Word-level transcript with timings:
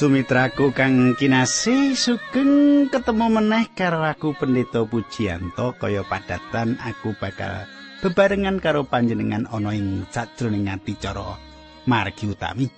Sumitraku 0.00 0.72
kang 0.72 1.12
kinasih 1.12 1.92
sugeng 1.92 2.88
ketemu 2.88 3.36
meneh 3.36 3.68
karo 3.76 4.00
aku 4.00 4.32
Pendeta 4.32 4.80
Pujiyanto 4.88 5.76
kaya 5.76 6.00
padatan 6.08 6.80
aku 6.80 7.12
bakal 7.20 7.68
bebarengan 8.00 8.64
karo 8.64 8.88
panjenengan 8.88 9.44
ana 9.52 9.76
ing 9.76 10.08
sajroning 10.08 10.72
adicara 10.72 11.36
margi 11.84 12.32
utami. 12.32 12.72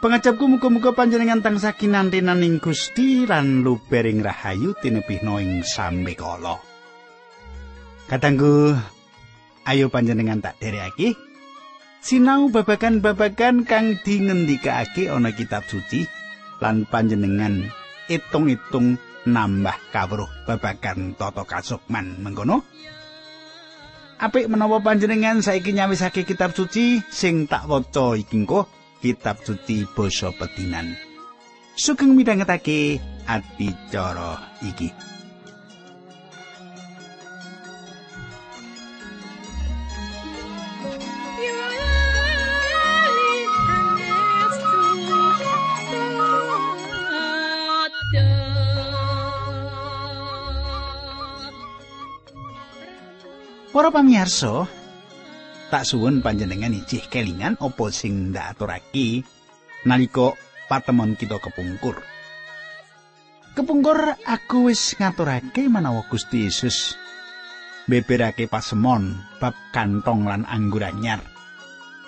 Pangajapku 0.00 0.48
muga-muga 0.48 0.96
panjenengan 0.96 1.44
tansah 1.44 1.76
kinantenan 1.76 2.40
ing 2.40 2.56
Gusti 2.56 3.28
lan 3.28 3.60
lubering 3.60 4.24
rahayu 4.24 4.72
tinebihna 4.80 5.44
ing 5.44 5.60
sambekala. 5.60 6.56
Kadangku 8.08 8.72
ayo 9.68 9.92
panjenengan 9.92 10.40
tak 10.40 10.56
dereake. 10.56 11.35
Sinau 12.06 12.46
babagan-babagan 12.54 13.66
kang 13.66 13.98
dingendikake 14.06 15.10
ana 15.10 15.34
kitab 15.34 15.66
suci 15.66 16.06
lan 16.62 16.86
panjenengan 16.86 17.66
itung-itung 18.06 18.94
nambah 19.26 19.74
kawruh 19.90 20.30
babagan 20.46 21.18
tata 21.18 21.42
kasukman. 21.42 22.22
Mengkono? 22.22 22.62
Apik 24.22 24.46
menawa 24.46 24.78
panjenengan 24.78 25.42
saiki 25.42 25.74
nyawisake 25.74 26.22
kitab 26.22 26.54
suci 26.54 27.02
sing 27.10 27.50
tak 27.50 27.66
waca 27.66 28.14
iki 28.14 28.46
kitab 29.02 29.42
suci 29.42 29.82
basa 29.90 30.30
pedinan. 30.30 30.94
Sugeng 31.74 32.14
midhangetake 32.14 33.02
adicara 33.26 34.54
iki 34.62 35.15
Para 53.76 53.92
pamirsa, 53.92 54.64
tak 55.68 55.84
suwun 55.84 56.24
panjenengan 56.24 56.72
ijih 56.72 57.12
kelingan 57.12 57.60
apa 57.60 57.92
sing 57.92 58.32
ndak 58.32 58.56
aturake 58.56 59.20
nalika 59.84 60.32
patemon 60.64 61.12
kita 61.12 61.36
kepungkur. 61.36 62.00
Kepungkur 63.52 64.16
aku 64.24 64.72
wis 64.72 64.96
ngaturake 64.96 65.68
menawa 65.68 66.08
Gusti 66.08 66.48
Yesus 66.48 66.96
beberake 67.84 68.48
pasemon 68.48 69.12
bab 69.44 69.52
kantong 69.76 70.24
lan 70.24 70.48
anggur 70.48 70.80
anyar. 70.80 71.20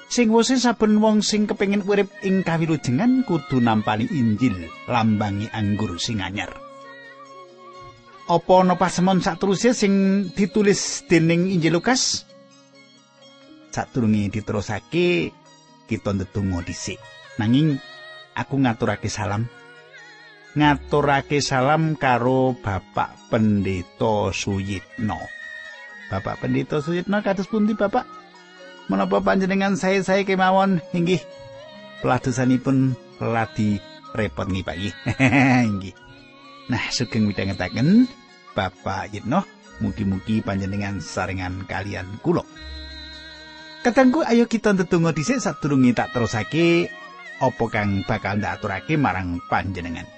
Sing 0.08 0.32
wose 0.32 0.56
saben 0.56 1.04
wong 1.04 1.20
sing 1.20 1.44
kepengin 1.44 1.84
urip 1.84 2.08
ing 2.24 2.48
kawilujengan 2.48 3.28
kudu 3.28 3.60
nampani 3.60 4.08
Injil 4.08 4.72
lambangi 4.88 5.52
anggur 5.52 6.00
sing 6.00 6.24
anyar. 6.24 6.67
Apa 8.28 8.52
ana 8.60 8.76
pasemon 8.76 9.24
saterusé 9.24 9.72
sing 9.72 10.28
ditulis 10.36 11.08
dening 11.08 11.48
Injil 11.48 11.80
Lukas? 11.80 12.28
Sadurunge 13.72 14.28
diterusake 14.28 15.32
kita 15.88 16.12
ndedonga 16.12 16.60
dhisik. 16.60 17.00
Nanging 17.40 17.80
aku 18.36 18.60
ngaturake 18.60 19.08
salam. 19.08 19.48
Ngaturake 20.52 21.40
salam 21.40 21.96
karo 21.96 22.52
Bapak 22.60 23.32
Pendeta 23.32 24.28
Suyitno. 24.28 25.20
Bapak 26.12 26.44
Pendeta 26.44 26.84
Suyitno 26.84 27.24
kados 27.24 27.48
pundi 27.48 27.72
Bapak? 27.72 28.04
Menapa 28.92 29.20
panjenengan 29.20 29.76
saya-saya 29.76 30.24
kemawon 30.24 30.80
inggih 30.96 31.20
peladosanipun 32.00 32.96
ladi 33.20 33.76
repot 34.16 34.48
nggih 34.48 34.64
Pak 34.68 34.76
inggih. 35.64 35.94
Nah, 36.68 36.84
sugeng 36.92 37.24
midhangetaken 37.24 38.04
Bapak 38.58 39.14
Yitno, 39.14 39.46
mugi-mugi 39.78 40.42
panjenengan 40.42 40.98
saringan 40.98 41.62
kalian 41.70 42.18
kula. 42.26 42.42
Katengku 43.86 44.26
ayo 44.26 44.50
kita 44.50 44.74
ndedonga 44.74 45.14
dhisik 45.14 45.38
sadurunge 45.38 45.94
tak 45.94 46.10
terusake 46.10 46.90
apa 47.38 47.64
kang 47.70 48.02
bakal 48.02 48.42
ndak 48.42 48.58
aturake 48.58 48.98
marang 48.98 49.38
panjenengan. 49.46 50.10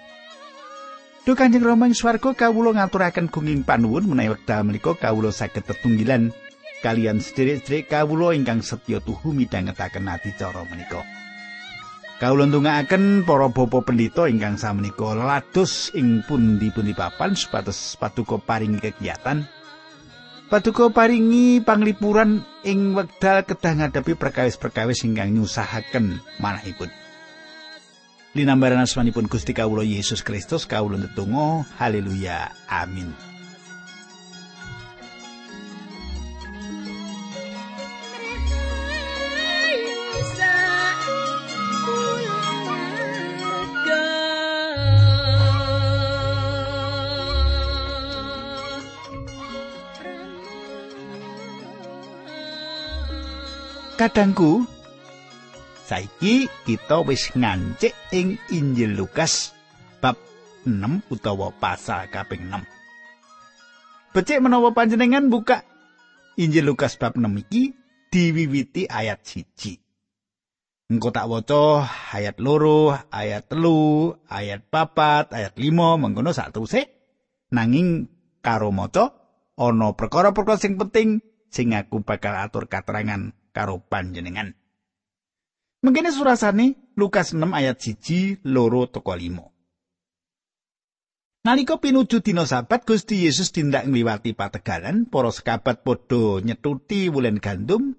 Duh 1.28 1.36
Kanjeng 1.36 1.60
Rama 1.60 1.84
ing 1.84 1.92
swarga 1.92 2.32
kawula 2.32 2.72
ngaturaken 2.80 3.28
gunging 3.28 3.60
panuwun 3.60 4.08
menawi 4.08 4.32
wekdal 4.32 4.64
menika 4.64 4.96
kawula 4.96 5.28
saged 5.28 5.68
tetunggilan 5.68 6.32
kalian 6.80 7.20
sedherek-sedherek 7.20 7.92
kawula 7.92 8.32
ingkang 8.32 8.64
setya 8.64 9.04
tuhu 9.04 9.36
midhangetaken 9.36 10.08
adicara 10.08 10.64
menika. 10.64 11.04
Kawula 12.20 12.44
ndongaaken 12.44 13.24
para 13.24 13.48
bapa 13.48 13.80
pendhita 13.80 14.28
ingkang 14.28 14.60
samenika 14.60 15.16
lados 15.16 15.88
ing 15.96 16.20
pundi-pundi 16.28 16.92
papan 16.92 17.32
supados 17.32 17.96
paduka 17.96 18.36
paringi 18.36 18.76
kegiatan. 18.76 19.48
Paduka 20.52 20.92
paringi 20.92 21.64
panglipuran 21.64 22.44
ing 22.60 22.92
wekdal 22.92 23.40
kedah 23.48 23.72
ngadepi 23.72 24.20
perkawis-perkawis 24.20 25.00
ingkang 25.08 25.32
nyusahaken 25.32 26.20
manahipun. 26.44 26.92
Linambaran 28.36 28.84
asmanipun 28.84 29.24
Gusti 29.24 29.56
Kawula 29.56 29.80
Yesus 29.80 30.20
Kristus 30.20 30.68
kawula 30.68 31.00
ndedonga 31.00 31.64
haleluya 31.80 32.52
amin. 32.68 33.29
Kadangku 54.00 54.64
saiki 55.84 56.48
kita 56.64 57.04
wis 57.04 57.36
ngancik 57.36 57.92
ing 58.16 58.40
Injil 58.48 58.96
Lukas 58.96 59.52
bab 60.00 60.16
6 60.64 61.04
utawa 61.12 61.52
pasal 61.52 62.08
kaping 62.08 62.48
6. 62.48 62.64
Becik 64.16 64.40
menawa 64.40 64.72
panjenengan 64.72 65.28
buka 65.28 65.68
Injil 66.40 66.64
Lukas 66.64 66.96
bab 66.96 67.20
6 67.20 67.28
iki 67.44 67.76
diwiwiti 68.08 68.88
ayat 68.88 69.20
siji. 69.20 69.76
Engko 70.88 71.12
tak 71.12 71.28
waca 71.28 71.84
ayat 72.16 72.40
loro, 72.40 72.96
ayat 73.12 73.52
telu, 73.52 74.16
ayat 74.32 74.64
papat, 74.72 75.28
ayat 75.36 75.60
limo, 75.60 76.00
mengkono 76.00 76.32
sak 76.32 76.56
teruse. 76.56 76.88
Nanging 77.52 78.08
karo 78.40 78.72
maca 78.72 79.12
ana 79.60 79.92
perkara-perkara 79.92 80.56
sing 80.56 80.80
penting 80.80 81.20
sing 81.52 81.76
aku 81.76 82.00
bakal 82.00 82.32
atur 82.32 82.64
katerangan 82.64 83.36
karo 83.52 83.82
panjenengan. 83.82 84.54
Mengkene 85.80 86.12
surasane 86.12 86.92
Lukas 86.96 87.32
6 87.32 87.56
ayat 87.56 87.76
1 87.80 88.44
loro 88.44 88.86
teko 88.88 89.16
5. 89.16 89.50
Nalika 91.40 91.80
pinuju 91.80 92.20
dina 92.20 92.44
sabat 92.44 92.84
Gusti 92.84 93.24
Yesus 93.24 93.48
tindak 93.48 93.88
ngliwati 93.88 94.36
pategalan, 94.36 95.08
para 95.08 95.32
sekabat 95.32 95.80
padha 95.80 96.44
nyetuti 96.44 97.08
wulen 97.08 97.40
gandum. 97.40 97.96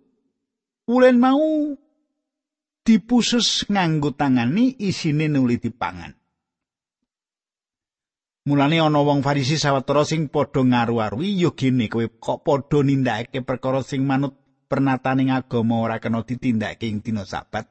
Wulen 0.86 1.18
mau 1.18 1.74
dipusus 2.86 3.66
nganggo 3.66 4.14
tangani 4.14 4.78
isine 4.78 5.26
nuli 5.26 5.58
dipangan. 5.58 6.14
Mulane 8.46 8.82
ana 8.82 9.02
wong 9.06 9.22
Farisi 9.22 9.58
sawetara 9.58 10.02
sing 10.06 10.30
padha 10.30 10.66
ngaru-arui 10.66 11.38
ya 11.42 11.54
gene 11.54 11.90
kowe 11.90 12.06
kok 12.10 12.42
padha 12.46 12.82
nindakake 12.82 13.42
perkara 13.46 13.82
sing 13.86 14.06
manut 14.06 14.38
pernataning 14.72 15.36
agama 15.36 15.84
ora 15.84 16.00
kena 16.00 16.24
ditindakake 16.24 16.88
ing 16.88 17.04
dina 17.04 17.28
sabat. 17.28 17.68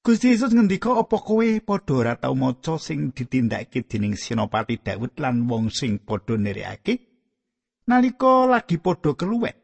Gusti 0.00 0.32
Yesus 0.32 0.56
ngendika 0.56 0.96
apa 0.96 1.20
kowe 1.20 1.44
padha 1.60 1.92
ora 1.92 2.14
tau 2.16 2.32
maca 2.32 2.80
sing 2.80 3.12
ditindakake 3.12 3.84
dening 3.84 4.16
Sinopati 4.16 4.80
Daud 4.80 5.12
lan 5.20 5.44
wong 5.44 5.68
sing 5.68 6.00
padha 6.00 6.40
nerekake 6.40 6.96
nalika 7.84 8.48
lagi 8.48 8.80
padha 8.80 9.12
keluwek. 9.12 9.56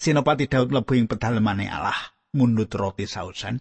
Sinopati 0.00 0.48
Daud 0.48 0.72
mlebu 0.72 0.96
ing 0.96 1.12
pedalemane 1.12 1.68
Allah 1.68 2.16
mundut 2.32 2.72
roti 2.72 3.04
sausan. 3.04 3.60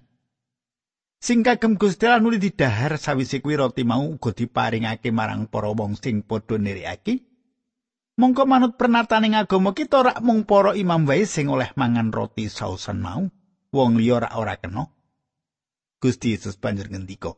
Sing 1.19 1.44
kagem 1.44 1.75
Gusti 1.75 2.07
Allah 2.07 2.23
nuli 2.23 2.39
didahar 2.39 2.95
sawise 2.95 3.44
kuwi 3.44 3.59
roti 3.59 3.83
mau 3.83 4.07
uga 4.07 4.31
diparingake 4.31 5.12
marang 5.12 5.51
para 5.51 5.68
wong 5.75 6.00
sing 6.00 6.23
padha 6.23 6.56
nerekake. 6.56 7.27
Mongko 8.17 8.49
manut 8.49 8.73
pernataning 8.81 9.37
agama 9.37 9.77
kita 9.77 10.01
rak 10.01 10.19
mung 10.25 10.41
para 10.41 10.73
imam 10.73 11.05
wae 11.05 11.29
sing 11.29 11.53
oleh 11.53 11.69
mangan 11.77 12.09
roti 12.09 12.49
sausan 12.49 12.97
mau. 12.97 13.21
Wong 13.69 14.01
liya 14.01 14.25
rak 14.25 14.33
ora 14.33 14.57
kena. 14.57 14.89
Gusti 16.01 16.33
Yesus 16.33 16.57
banjur 16.57 16.89
ngendika. 16.89 17.37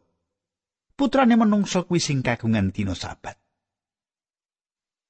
Putrane 0.95 1.35
menungso 1.35 1.83
kuwi 1.83 1.99
sing 1.99 2.23
kagungan 2.23 2.71
dina 2.71 2.95
sabat. 2.95 3.35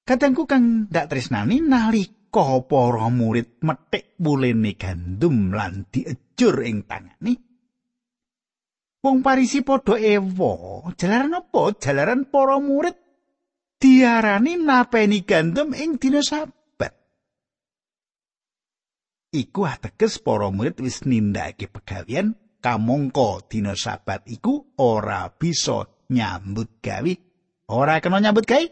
Kadangku 0.10 0.50
kang 0.50 0.90
ndak 0.90 1.06
tresnani 1.06 1.62
nalika 1.62 2.66
para 2.66 3.06
murid 3.14 3.62
metik 3.62 4.18
mulene 4.18 4.74
gandum 4.74 5.54
lan 5.54 5.86
diejur 5.94 6.66
ing 6.66 6.90
tangane 6.90 7.50
wong 9.00 9.24
parisi 9.24 9.64
padha 9.64 9.96
ewa 9.96 10.92
jalaran 11.00 11.40
apa 11.40 11.62
jalaran 11.80 12.28
para 12.28 12.60
murid 12.60 12.96
diarani 13.80 14.60
napeni 14.60 15.24
gandum 15.24 15.72
ing 15.72 15.96
dina 15.96 16.20
sabat 16.20 16.92
iku 19.32 19.64
ateges 19.64 20.20
para 20.20 20.52
murid 20.52 20.84
wis 20.84 21.08
nindakake 21.08 21.72
pegawean 21.72 22.36
kamangka 22.60 23.48
dina 23.48 23.74
sabat 23.74 24.28
iku 24.28 24.76
ora 24.84 25.32
bisa 25.32 25.88
nyambut 26.12 26.84
gawe 26.84 27.14
ora 27.72 28.04
kena 28.04 28.20
nyambut 28.20 28.44
gawe 28.44 28.68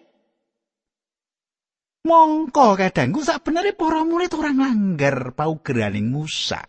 Mongko 2.07 2.79
kadangku 2.79 3.19
sak 3.19 3.43
benere 3.43 3.75
para 3.75 4.07
murid 4.07 4.31
ora 4.31 4.55
nglanggar 4.55 5.35
paugeraning 5.35 6.07
Musa. 6.07 6.63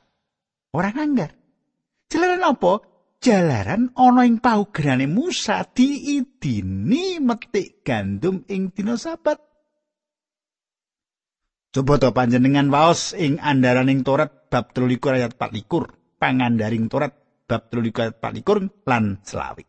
Ora 0.75 0.91
nglanggar. 0.91 1.31
Jalaran 2.11 2.43
apa? 2.43 2.83
Jalaran 3.19 3.91
ana 3.99 4.23
ing 4.23 4.39
paugerane 4.39 5.11
Musa 5.11 5.67
diidini 5.67 7.19
metik 7.19 7.83
gandum 7.83 8.47
ing 8.47 8.71
dina 8.71 8.95
sabat. 8.95 9.43
Coba 11.75 11.99
to 11.99 12.15
panjenengan 12.15 12.71
waos 12.71 13.13
ing 13.19 13.43
andaraning 13.43 14.07
Torat 14.07 14.49
bab 14.49 14.71
13 14.71 15.19
ayat 15.19 15.35
24, 15.35 16.17
pangandaring 16.17 16.87
Torat 16.87 17.13
bab 17.45 17.67
13 17.69 18.07
ayat 18.07 18.15
24 18.23 18.87
lan 18.87 19.19
selawi. 19.27 19.67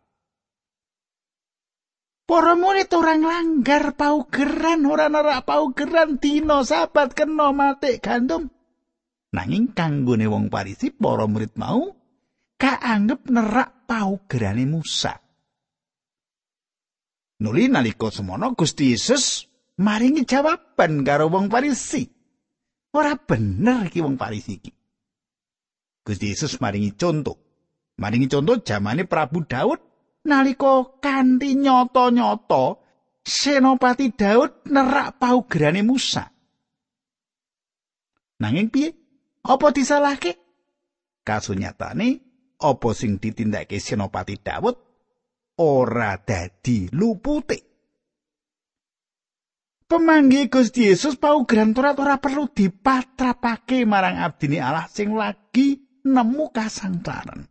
Para 2.29 2.53
murid 2.53 2.93
ora 2.93 3.17
nglanggar 3.17 3.97
paugeran, 3.97 4.85
ora 4.85 5.09
nerak 5.09 5.49
paugeran 5.49 6.21
dina 6.21 6.61
sabat 6.61 7.17
kena 7.17 7.49
mati 7.49 7.97
gandum. 7.97 8.45
Nanging 9.33 9.73
kanggone 9.73 10.29
wong 10.29 10.53
Parisi 10.53 10.93
para 10.93 11.25
murid 11.25 11.57
mau 11.57 11.98
kaanggep 12.59 13.31
nerak 13.31 13.87
paugerane 13.87 14.67
Musa. 14.67 15.15
Nuli 17.39 17.71
nalika 17.71 18.11
semono 18.11 18.51
Gusti 18.51 18.91
Yesus 18.91 19.47
maringi 19.79 20.27
jawaban 20.27 21.07
karo 21.07 21.31
wong 21.31 21.47
Parisi. 21.47 22.03
Ora 22.91 23.15
bener 23.15 23.87
iki 23.87 24.03
wong 24.03 24.19
Parisi 24.19 24.59
iki. 24.59 24.71
Gusti 26.03 26.35
Yesus 26.35 26.59
maringi 26.59 26.99
contoh. 26.99 27.39
Maringi 27.95 28.27
contoh 28.27 28.59
zamane 28.59 29.07
Prabu 29.07 29.47
Daud 29.47 29.79
nalika 30.27 30.99
kanthi 30.99 31.55
nyata-nyata 31.55 32.75
Senopati 33.23 34.11
Daud 34.11 34.67
nerak 34.67 35.15
paugerane 35.15 35.79
Musa. 35.79 36.27
Nanging 38.39 38.71
piye? 38.71 38.95
Apa 39.43 39.71
disalahke? 39.71 40.35
Kasunyatane 41.23 42.28
apa 42.59 42.89
sing 42.91 43.17
ditindakake 43.17 43.79
Senopati 43.79 44.35
Daud 44.39 44.75
ora 45.59 46.19
dadi 46.19 46.91
lupute. 46.91 47.59
Pemanggi 49.89 50.45
Gusti 50.53 50.85
Yesus 50.85 51.17
paugeran 51.17 51.73
Torat 51.73 51.97
ora 51.97 52.21
perlu 52.21 52.45
dipatrapake 52.53 53.89
marang 53.89 54.21
abdine 54.21 54.61
Allah 54.61 54.85
sing 54.85 55.17
lagi 55.17 55.81
nemu 56.05 56.45
kasangsaran. 56.53 57.49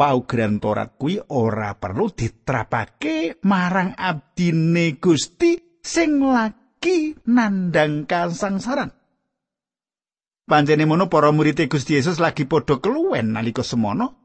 paugeran 0.00 0.56
Torat 0.56 0.96
kuwi 0.96 1.20
ora 1.36 1.76
perlu 1.76 2.08
ditrapake 2.08 3.44
marang 3.44 3.92
abdine 3.92 4.96
Gusti 4.96 5.76
sing 5.84 6.24
lagi 6.24 7.12
nandang 7.28 8.08
kasangsaran. 8.08 8.99
Panjene 10.50 10.82
mono 10.82 11.06
para 11.06 11.30
murid 11.30 11.62
Gusti 11.70 11.94
Yesus 11.94 12.18
lagi 12.18 12.42
padha 12.42 12.82
keluwen 12.82 13.30
nalika 13.38 13.62
semono. 13.62 14.18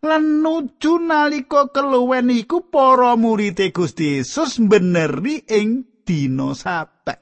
Lan 0.00 0.40
nuju 0.40 0.96
nalika 1.04 1.68
keluwen 1.68 2.32
iku 2.32 2.72
para 2.72 3.12
murid 3.20 3.60
Gusti 3.68 4.16
Yesus 4.16 4.56
beneri 4.56 5.44
ing 5.44 5.84
dina 6.08 6.56
Sabat. 6.56 7.20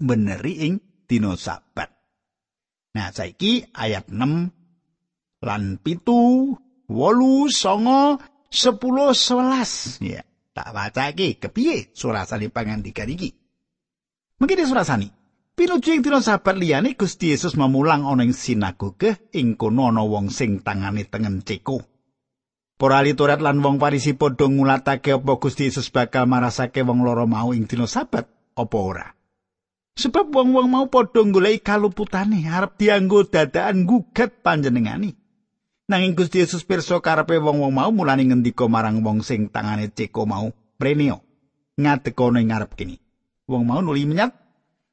Beneri 0.00 0.64
ing 0.64 0.80
dina 1.04 1.36
Sabat. 1.36 1.92
Nah, 2.96 3.12
saiki 3.12 3.68
ayat 3.68 4.08
6 4.08 5.44
lan 5.44 5.76
pitu 5.80 6.56
wolu 6.88 7.48
songo 7.52 8.16
sepuluh 8.52 9.16
sebelas 9.16 10.02
ya 10.02 10.20
tak 10.52 10.74
baca 10.74 11.14
iki 11.14 11.40
kepiye 11.40 11.94
surasane 11.96 12.52
pangandikan 12.52 13.08
iki 13.08 13.32
mungkin 14.36 14.66
surasane 14.68 15.19
pinuju 15.60 15.92
ing 15.92 16.00
dina 16.00 16.24
sabat 16.24 16.56
liyane 16.56 16.96
Gusti 16.96 17.36
Yesus 17.36 17.52
memulang 17.52 18.08
ana 18.08 18.24
ing 18.24 18.32
sinagoge 18.32 19.28
ing 19.36 19.60
kono 19.60 19.92
ana 19.92 20.00
wong 20.00 20.32
sing 20.32 20.64
tangane 20.64 21.04
tengen 21.04 21.44
ceko 21.44 21.84
Para 22.80 23.04
ahli 23.04 23.12
Taurat 23.12 23.44
lan 23.44 23.60
wong 23.60 23.76
Farisi 23.76 24.16
padha 24.16 24.48
ngulatake 24.48 25.20
apa 25.20 25.36
Gusti 25.36 25.68
Yesus 25.68 25.92
bakal 25.92 26.24
marasake 26.24 26.80
wong 26.80 27.04
loro 27.04 27.28
mau 27.28 27.52
ing 27.52 27.68
dina 27.68 27.84
sabat 27.84 28.24
apa 28.56 28.78
ora. 28.80 29.12
Sebab 30.00 30.32
wong-wong 30.32 30.64
mau 30.64 30.88
padha 30.88 31.20
goleki 31.20 31.60
kaluputane 31.60 32.40
arep 32.48 32.80
dianggo 32.80 33.28
dadaan 33.28 33.84
gugat 33.84 34.40
panjenengani. 34.40 35.12
Nanging 35.92 36.16
Gusti 36.16 36.40
Yesus 36.40 36.64
pirsa 36.64 37.04
karepe 37.04 37.36
wong-wong 37.36 37.68
mau 37.68 37.92
mulane 37.92 38.24
ngendika 38.24 38.64
marang 38.64 39.04
wong 39.04 39.20
sing 39.20 39.52
tangane 39.52 39.92
ceko 39.92 40.24
mau, 40.24 40.48
"Prenio, 40.80 41.20
ngadekone 41.76 42.48
ngarep 42.48 42.72
kene." 42.80 42.96
Wong 43.44 43.68
mau 43.68 43.84
nuli 43.84 44.08
menyat 44.08 44.40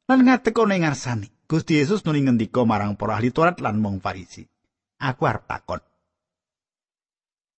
lan 0.07 0.24
ngadekone 0.24 0.80
ngarsane. 0.80 1.27
Gusti 1.48 1.80
Yesus 1.80 2.04
nuli 2.04 2.24
ngendika 2.27 2.68
marang 2.68 3.00
para 3.00 3.15
ahli 3.15 3.31
Taurat 3.31 3.56
lan 3.63 3.79
wong 3.79 4.03
Farisi, 4.03 4.43
"Aku 5.00 5.24
arep 5.24 5.48
takon. 5.48 5.79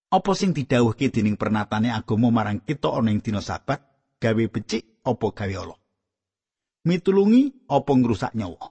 Apa 0.10 0.32
sing 0.38 0.54
didhawuhke 0.54 1.10
dening 1.10 1.38
pernatane 1.38 1.90
agama 1.94 2.30
marang 2.30 2.62
kita 2.62 2.90
ana 2.94 3.10
ing 3.10 3.22
dina 3.22 3.42
Sabat, 3.42 3.82
gawe 4.22 4.44
becik 4.50 5.02
apa 5.06 5.26
gawe 5.34 5.56
Allah? 5.58 5.80
Mitulungi 6.86 7.66
apa 7.66 7.92
ngrusak 7.98 8.38
nyawa?" 8.38 8.70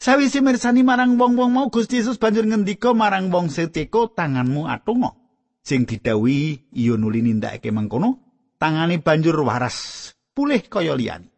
Sawise 0.00 0.44
mirsani 0.44 0.84
marang 0.84 1.16
wong-wong 1.16 1.52
mau 1.52 1.66
Gusti 1.72 2.00
Yesus 2.00 2.20
banjur 2.20 2.44
ngendika 2.44 2.92
marang 2.92 3.32
wong 3.32 3.48
seteko 3.48 4.12
tanganmu 4.12 4.68
atungo. 4.68 5.16
Sing 5.64 5.88
didhawuhi 5.88 6.76
iya 6.76 6.96
nuli 7.00 7.24
nindakake 7.24 7.72
mangkono, 7.72 8.20
tangane 8.60 9.00
banjur 9.00 9.36
waras, 9.44 10.12
pulih 10.36 10.60
kaya 10.68 10.92
liyane. 10.92 11.33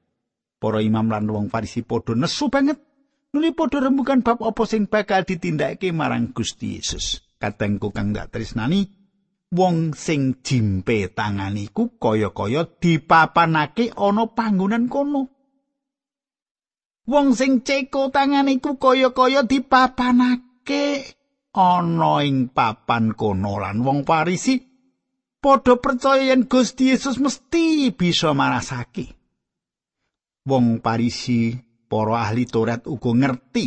Para 0.56 0.80
imam 0.80 1.12
lan 1.12 1.28
wong 1.28 1.52
Farisi 1.52 1.84
padha 1.84 2.16
nesu 2.16 2.48
banget 2.48 2.80
nuli 3.32 3.52
padha 3.52 3.84
rembukan 3.84 4.24
bab 4.24 4.40
apa 4.40 4.62
sing 4.64 4.88
bakal 4.88 5.22
ditindakake 5.22 5.92
marang 5.92 6.32
Gusti 6.32 6.80
Yesus. 6.80 7.20
Katengku 7.36 7.92
kang 7.92 8.16
dak 8.16 8.32
tresnani, 8.32 8.88
wong 9.52 9.92
sing 9.92 10.40
jimpe 10.40 11.12
tanganiku 11.12 12.00
kaya-kaya 12.00 12.64
dipapanake 12.80 13.92
ana 13.92 14.24
panggonan 14.32 14.88
kono. 14.88 15.36
wong 17.06 17.38
sing 17.38 17.62
ceko 17.62 18.10
tangan 18.10 18.50
iku 18.50 18.76
kaya-kaya 18.76 19.46
dipapanake 19.46 21.06
ana 21.54 22.20
ing 22.26 22.50
papan 22.50 23.14
kono 23.14 23.62
lan 23.62 23.80
wong 23.80 24.02
Parisi 24.02 24.58
padha 25.38 25.78
percaya 25.78 26.34
yen 26.34 26.50
Gusti 26.50 26.90
Yesus 26.90 27.22
mesti 27.22 27.94
bisa 27.94 28.34
marasake. 28.34 29.15
Wong 30.46 30.78
Parisi, 30.78 31.54
para 31.90 32.22
ahli 32.22 32.46
Taurat 32.46 32.86
uga 32.86 33.10
ngerti 33.10 33.66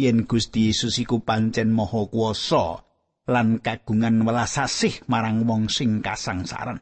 yen 0.00 0.24
Gusti 0.24 0.72
Yesus 0.72 0.96
iku 0.98 1.20
pancen 1.20 1.70
maha 1.70 2.08
kuwasa 2.08 2.80
lan 3.28 3.60
kagungan 3.60 4.24
welas 4.24 4.56
asih 4.56 5.04
marang 5.08 5.44
wong 5.44 5.68
sing 5.68 6.00
kasangsaran. 6.00 6.80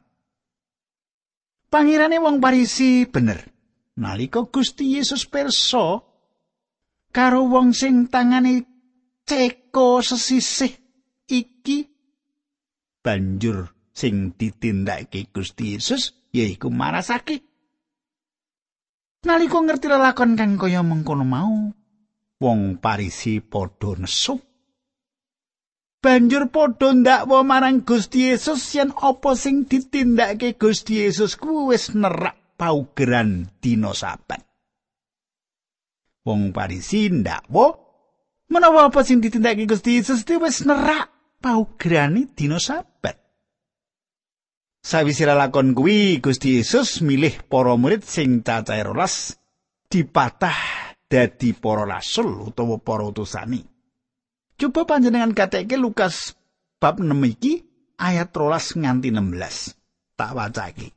Pangirane 1.66 2.18
wong 2.22 2.38
Parisi 2.38 3.06
bener. 3.10 3.52
nalika 3.96 4.48
Gusti 4.48 4.96
Yesus 4.96 5.28
perso 5.28 6.00
karo 7.12 7.44
wong 7.44 7.76
sing 7.76 8.08
tangane 8.08 8.64
ceko 9.28 10.00
sesisih 10.00 10.72
iki 11.28 11.84
banjur 13.04 13.68
sing 13.92 14.32
ditindakake 14.32 15.28
Gusti 15.28 15.76
Yesus 15.76 16.16
yaiku 16.32 16.72
marasake 16.72 17.51
nalika 19.22 19.58
ngerti 19.62 19.86
lelakon 19.88 20.34
kang 20.38 20.58
kaya 20.58 20.82
mengkono 20.82 21.24
mau 21.24 21.70
wong 22.42 22.60
parisi 22.82 23.38
padha 23.38 23.94
nesu 23.98 24.34
banjur 26.02 26.50
padha 26.50 26.90
ndakwa 26.90 27.46
marang 27.46 27.86
Gusti 27.86 28.26
Yesus 28.26 28.74
yen 28.74 28.90
apa 28.90 29.38
sing 29.38 29.70
ditindakake 29.70 30.58
Gusti 30.58 30.98
Yesus 30.98 31.38
kuwi 31.38 31.70
wis 31.70 31.94
nerak 31.94 32.58
paugeran 32.58 33.46
dina 33.62 33.94
sabat. 33.94 34.42
Wong 36.26 36.50
Parisi 36.50 37.06
ndakwa 37.06 37.78
menawa 38.50 38.90
apa 38.90 39.06
sing 39.06 39.22
ditindakake 39.22 39.70
Gusti 39.70 40.02
Yesus 40.02 40.26
wis 40.26 40.66
nerak 40.66 41.38
paugerane 41.38 42.34
dina 42.34 42.58
sabat. 42.58 43.21
Sawise 44.82 45.22
lakon 45.30 45.78
kuwi 45.78 46.18
Gusti 46.18 46.58
Yesus 46.58 47.06
milih 47.06 47.46
para 47.46 47.78
murid 47.78 48.02
sing 48.02 48.42
cacahe 48.42 48.82
rolas 48.82 49.38
dipatah 49.86 50.58
dadi 51.06 51.54
para 51.54 51.86
rasul 51.86 52.50
utawa 52.50 52.82
para 52.82 53.06
utusane. 53.06 53.62
Coba 54.58 54.82
panjenengan 54.82 55.38
kateke 55.38 55.78
Lukas 55.78 56.34
bab 56.82 56.98
6 56.98 57.14
iki 57.30 57.62
ayat 57.94 58.34
13 58.34 58.82
nganti 58.82 59.14
16. 59.14 60.18
Tak 60.18 60.30
wacake. 60.34 60.90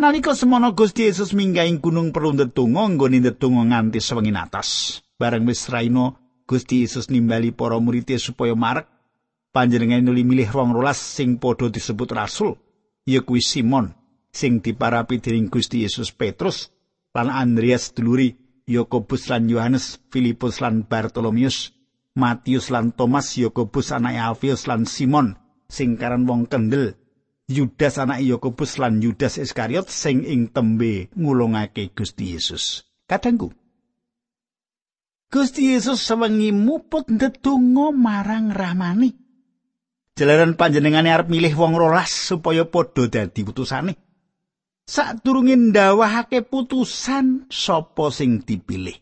Nalika 0.00 0.32
semono 0.32 0.72
Gusti 0.72 1.04
Yesus 1.04 1.36
minggahing 1.36 1.84
gunung 1.84 2.16
Perundetungga 2.16 2.96
nggone 2.96 3.20
ndedonga 3.20 3.76
nganti 3.76 4.00
sewengi 4.00 4.32
atas. 4.32 5.04
Bareng 5.20 5.44
wis 5.44 5.68
raina 5.68 6.16
Gusti 6.48 6.88
Yesus 6.88 7.12
nimbali 7.12 7.52
para 7.52 7.76
murid 7.76 8.08
supaya 8.16 8.56
marek 8.56 8.88
panjenengan 9.52 10.00
nuli 10.00 10.24
milih 10.24 10.48
rong 10.48 10.72
rolas 10.72 10.96
sing 10.96 11.36
padha 11.36 11.68
disebut 11.68 12.08
rasul 12.16 12.56
ya 13.08 13.20
kuwi 13.26 13.42
Simon 13.42 13.94
sing 14.32 14.62
diparapi 14.64 15.18
dening 15.18 15.50
Gusti 15.52 15.82
Yesus 15.84 16.14
Petrus 16.14 16.72
lan 17.12 17.28
Andreas 17.28 17.92
duluri 17.92 18.38
Yakobus 18.66 19.28
lan 19.28 19.50
Yohanes 19.50 19.98
Filipus 20.08 20.62
lan 20.62 20.86
Bartolomeus 20.86 21.74
Matius 22.14 22.68
lan 22.68 22.92
Thomas 22.92 23.34
Yakobus 23.36 23.90
anake 23.92 24.20
Alfius 24.20 24.68
lan 24.70 24.86
Simon 24.86 25.36
sing 25.68 25.96
karan 25.96 26.28
wong 26.28 26.46
kendel 26.46 26.94
Yudas 27.50 27.98
anak 28.00 28.22
Yakobus 28.22 28.78
lan 28.80 29.02
Yudas 29.02 29.36
Iskariot 29.36 29.90
sing 29.90 30.24
ing 30.24 30.48
tembe 30.54 31.10
ngulungake 31.12 31.92
Gusti 31.92 32.32
Yesus. 32.32 32.86
Kadangku 33.10 33.52
Gusti 35.32 35.72
Yesus 35.72 36.00
sewengi 36.04 36.52
muput 36.52 37.08
ndedonga 37.08 37.92
marang 37.92 38.52
Ramani 38.52 39.21
Jalaran 40.12 40.60
panjenengane 40.60 41.08
arep 41.08 41.32
milih 41.32 41.56
wong 41.56 41.72
rolas 41.72 42.12
supaya 42.12 42.68
padha 42.68 43.08
dadi 43.08 43.40
putusane. 43.48 43.96
Sadurunge 44.84 45.56
ndawahake 45.56 46.44
putusan 46.44 47.48
sapa 47.48 48.12
sing 48.12 48.44
dipilih. 48.44 48.98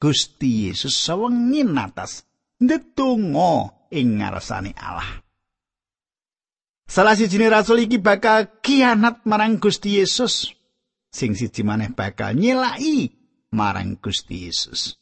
Gusti 0.00 0.68
Yesus 0.68 0.96
sewengi 0.96 1.64
atas 1.76 2.24
ndedonga 2.60 3.88
ing 3.92 4.20
ngarsane 4.20 4.72
Allah. 4.76 5.24
Salah 6.86 7.18
siji 7.18 7.42
rasul 7.42 7.82
iki 7.82 7.98
bakal 7.98 8.62
kianat 8.62 9.26
marang 9.26 9.58
Gusti 9.58 9.98
Yesus. 9.98 10.54
Sing 11.10 11.34
siji 11.34 11.66
maneh 11.66 11.90
bakal 11.90 12.38
nyelai 12.38 13.10
marang 13.50 13.98
Gusti 13.98 14.46
Yesus. 14.46 14.94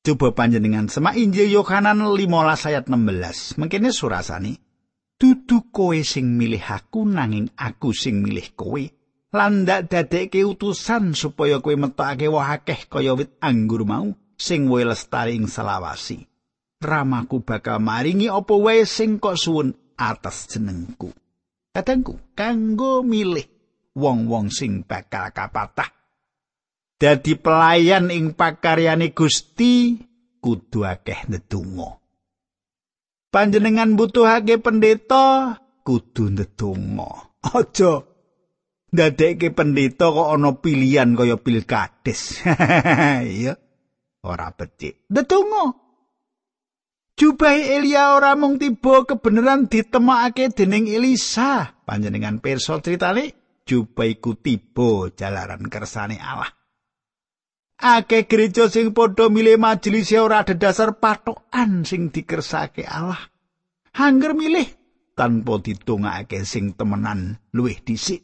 Coba 0.00 0.32
panjenengan 0.32 0.88
semak 0.88 1.20
Injil 1.20 1.52
Yohanan 1.52 2.00
15 2.00 2.24
ayat 2.72 2.88
16. 2.88 3.60
Mengkene 3.60 3.92
surasane, 3.92 4.56
dudu 5.20 5.68
kowe 5.68 5.92
sing 6.00 6.40
milih 6.40 6.64
aku 6.64 7.04
nanging 7.04 7.52
aku 7.52 7.92
sing 7.92 8.24
milih 8.24 8.56
kowe. 8.56 8.80
Lan 9.36 9.68
ndak 9.68 9.92
dadekke 9.92 10.40
utusan 10.40 11.12
supaya 11.12 11.60
kowe 11.60 11.76
metokake 11.76 12.32
woh 12.32 12.40
akeh 12.40 12.88
kaya 12.88 13.12
wit 13.12 13.36
anggur 13.44 13.84
mau 13.84 14.08
sing 14.40 14.72
wae 14.72 14.88
lestari 14.88 15.36
ing 15.36 15.52
selawasi. 15.52 16.24
Ramaku 16.80 17.44
bakal 17.44 17.76
maringi 17.84 18.32
apa 18.32 18.56
wae 18.56 18.88
sing 18.88 19.20
kok 19.20 19.36
suwun 19.36 19.76
atas 20.00 20.48
jenengku. 20.48 21.12
Kadangku 21.76 22.32
kanggo 22.32 23.04
milih 23.04 23.44
wong-wong 23.92 24.48
sing 24.48 24.80
bakal 24.88 25.28
kapatah 25.28 25.99
dadi 27.00 27.32
pelayan 27.40 28.12
ing 28.12 28.36
pakaryane 28.36 29.16
Gusti 29.16 29.96
kudu 30.44 30.84
akeh 30.84 31.24
ndedonga. 31.32 31.96
Panjenengan 33.32 33.96
butuhake 33.96 34.60
pendeta 34.60 35.56
kudu 35.80 36.36
ndedonga. 36.36 37.32
Aja 37.40 38.04
ndadekke 38.92 39.48
pendeta 39.56 40.12
kok 40.12 40.28
ana 40.36 40.52
pilihan 40.60 41.16
kaya 41.16 41.40
pilkades. 41.40 42.44
Iya. 43.40 43.56
Ora 44.20 44.52
becik. 44.52 45.08
Ndedonga. 45.08 45.72
Jubahe 47.16 47.76
Elia 47.76 48.16
ora 48.16 48.32
mung 48.36 48.56
tiba 48.60 49.04
kebenaran 49.08 49.68
ditemokake 49.68 50.52
dening 50.52 50.88
Elisa. 50.88 51.80
Panjenengan 51.84 52.40
pirsa 52.40 52.80
critane 52.80 53.32
jubah 53.64 54.08
iku 54.08 54.36
tiba 54.36 55.08
jalaran 55.16 55.68
kersane 55.68 56.16
Allah. 56.16 56.59
Akeh 57.80 58.28
gereja 58.28 58.68
sing 58.68 58.92
padha 58.92 59.32
milih 59.32 59.56
majelis 59.56 60.12
ora 60.12 60.44
ada 60.44 60.92
patokan 60.92 61.88
sing 61.88 62.12
dikersake 62.12 62.84
Allah. 62.84 63.16
Hanger 63.96 64.36
milih 64.36 64.68
tanpa 65.16 65.64
ditungake 65.64 66.44
sing 66.44 66.76
temenan 66.76 67.40
luwih 67.56 67.80
dhisik. 67.80 68.20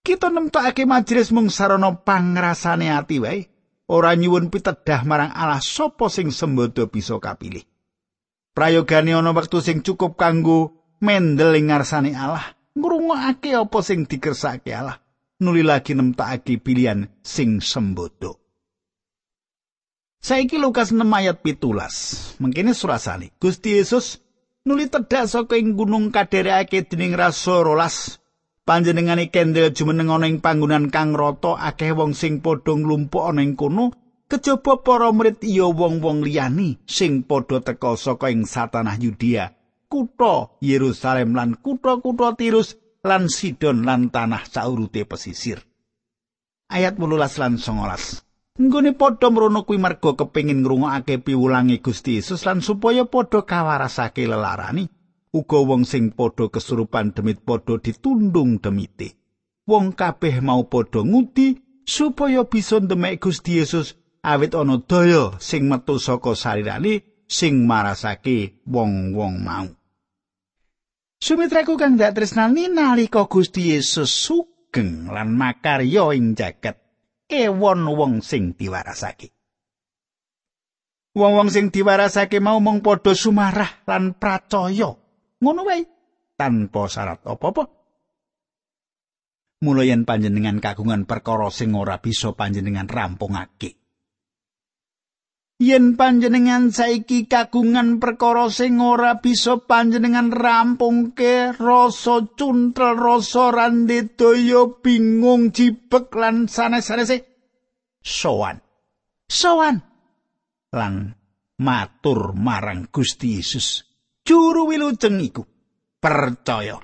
Kita 0.00 0.32
nemtokake 0.32 0.88
majelis 0.88 1.36
mung 1.36 1.52
sarana 1.52 2.00
pangrasane 2.00 2.88
ati 2.88 3.20
wae, 3.20 3.44
ora 3.92 4.16
nyuwun 4.16 4.48
pitedah 4.48 5.04
marang 5.04 5.32
Allah 5.32 5.60
sapa 5.60 6.08
sing 6.08 6.32
sembodo 6.32 6.88
bisa 6.88 7.20
kapilih. 7.20 7.64
Prayogane 8.56 9.12
ana 9.12 9.36
wektu 9.36 9.60
sing 9.60 9.84
cukup 9.84 10.16
kanggo 10.16 10.80
mendel 11.04 11.52
ing 11.60 11.68
ngarsane 11.68 12.16
Allah, 12.16 12.56
ngrungokake 12.72 13.52
apa 13.52 13.78
sing 13.84 14.08
dikersake 14.08 14.72
Allah. 14.72 15.03
Nuli 15.42 15.66
lagi 15.66 15.96
nemtakake 15.98 16.62
pilihan 16.62 17.10
sing 17.24 17.58
sembodo. 17.58 18.38
Saiki 20.24 20.56
Lukas 20.56 20.88
6 20.88 21.04
ayat 21.04 21.44
pitulas. 21.44 21.94
Mengkini 22.40 22.72
surasane. 22.72 23.36
Gusti 23.36 23.76
Yesus 23.76 24.24
nuli 24.64 24.88
tedak 24.88 25.28
saka 25.28 25.60
ing 25.60 25.76
gunung 25.76 26.08
kaderekake 26.08 26.88
dening 26.88 27.12
rasul 27.12 27.60
rolas. 27.60 28.22
Panjenengane 28.64 29.28
kendel 29.28 29.76
jumeneng 29.76 30.08
ana 30.08 30.24
ing 30.24 30.40
panggonan 30.40 30.88
kang 30.88 31.12
rata 31.12 31.60
akeh 31.60 31.92
wong 31.92 32.16
sing 32.16 32.40
padha 32.40 32.72
nglumpuk 32.72 33.20
ana 33.20 33.44
ing 33.44 33.60
kono. 33.60 33.92
Kejaba 34.24 34.80
para 34.80 35.12
murid 35.12 35.44
iya 35.44 35.68
wong-wong 35.68 36.24
liyani 36.24 36.80
sing 36.88 37.28
padha 37.28 37.60
teka 37.60 37.92
saka 37.92 38.32
ing 38.32 38.48
satanah 38.48 38.96
Yudea, 38.96 39.52
kutha 39.92 40.48
Yerusalem 40.64 41.36
lan 41.36 41.60
kutha-kutha 41.60 42.32
Tirus 42.32 42.80
lan 43.04 43.28
Sidon 43.28 43.84
lan 43.84 44.08
tanah 44.08 44.48
saurute 44.48 45.04
pesisir. 45.04 45.60
Ayat 46.72 46.96
18 46.96 47.36
lan 47.36 47.60
19. 47.60 48.24
Nggone 48.54 48.94
padha 48.96 49.28
mrono 49.28 49.66
kuwi 49.66 49.78
merga 49.82 50.16
kepengin 50.16 50.62
ngrungokake 50.64 51.20
piwulange 51.20 51.82
Gusti 51.84 52.16
Yesus 52.16 52.48
lan 52.48 52.64
supaya 52.64 53.04
padha 53.04 53.44
kawarasake 53.44 54.24
lelarani. 54.24 54.88
Uga 55.34 55.58
wong 55.66 55.82
sing 55.84 56.14
padha 56.14 56.48
kesurupan 56.48 57.12
demit 57.12 57.42
padha 57.42 57.76
ditundung 57.82 58.62
demite. 58.62 59.20
Wong 59.66 59.92
kabeh 59.92 60.40
mau 60.40 60.64
padha 60.70 61.02
ngudi 61.04 61.60
supaya 61.84 62.46
bisa 62.48 62.80
ndemek 62.80 63.20
Gusti 63.20 63.60
Yesus 63.60 63.98
awit 64.24 64.56
ana 64.56 64.80
daya 64.80 65.36
sing 65.42 65.68
metu 65.68 66.00
saka 66.00 66.32
sarirane 66.32 67.26
sing 67.28 67.68
marasake 67.68 68.64
wong-wong 68.64 69.44
mau. 69.44 69.68
Sumitraku 71.24 71.80
kang 71.80 71.96
dak 71.96 72.12
tresnani 72.12 72.68
nalika 72.68 73.24
Gusti 73.24 73.72
Yesus 73.72 74.12
sugeng 74.12 75.08
lan 75.08 75.32
makarya 75.32 76.12
ing 76.12 76.36
jagat 76.36 76.76
ewon 77.32 77.88
wong 77.88 78.20
sing 78.20 78.52
diwarasake. 78.52 79.32
Wong-wong 81.16 81.48
sing 81.48 81.72
diwarasake 81.72 82.44
mau 82.44 82.60
mung 82.60 82.84
padha 82.84 83.16
sumarah 83.16 83.88
lan 83.88 84.20
pracaya. 84.20 84.92
Ngono 85.40 85.64
wae 85.64 85.88
tanpa 86.36 86.92
syarat 86.92 87.24
apa-apa. 87.24 87.72
Mula 89.64 89.88
yen 89.88 90.04
panjenengan 90.04 90.60
kagungan 90.60 91.08
perkara 91.08 91.48
sing 91.48 91.72
ora 91.72 92.04
bisa 92.04 92.36
panjenengan 92.36 92.84
rampungake. 92.84 93.83
Yen 95.62 95.94
panjenengan 95.94 96.74
saiki 96.74 97.30
kagungan 97.30 98.02
perkara 98.02 98.50
sing 98.50 98.82
ora 98.82 99.22
bisa 99.22 99.62
panjenengan 99.62 100.34
rampungke 100.34 101.54
rasa 101.54 102.26
cuntel 102.34 102.98
rasa 102.98 103.54
randhe 103.54 104.10
daya 104.18 104.66
bingung 104.82 105.54
jibek 105.54 106.10
lan 106.14 106.50
sanes-sanese. 106.50 107.24
Sowan. 108.04 108.60
Sowan. 109.30 109.80
Lan 110.74 111.14
matur 111.62 112.34
marang 112.34 112.90
Gusti 112.90 113.38
Yesus. 113.40 113.86
Juru 114.24 114.68
wilujeng 114.68 115.20
iku. 115.22 115.44
Percaya 116.02 116.76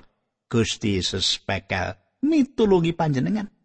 Gusti 0.49 0.97
Yesus 0.97 1.37
bakal 1.45 1.93
mitulungi 2.25 2.97
panjenengan 2.97 3.60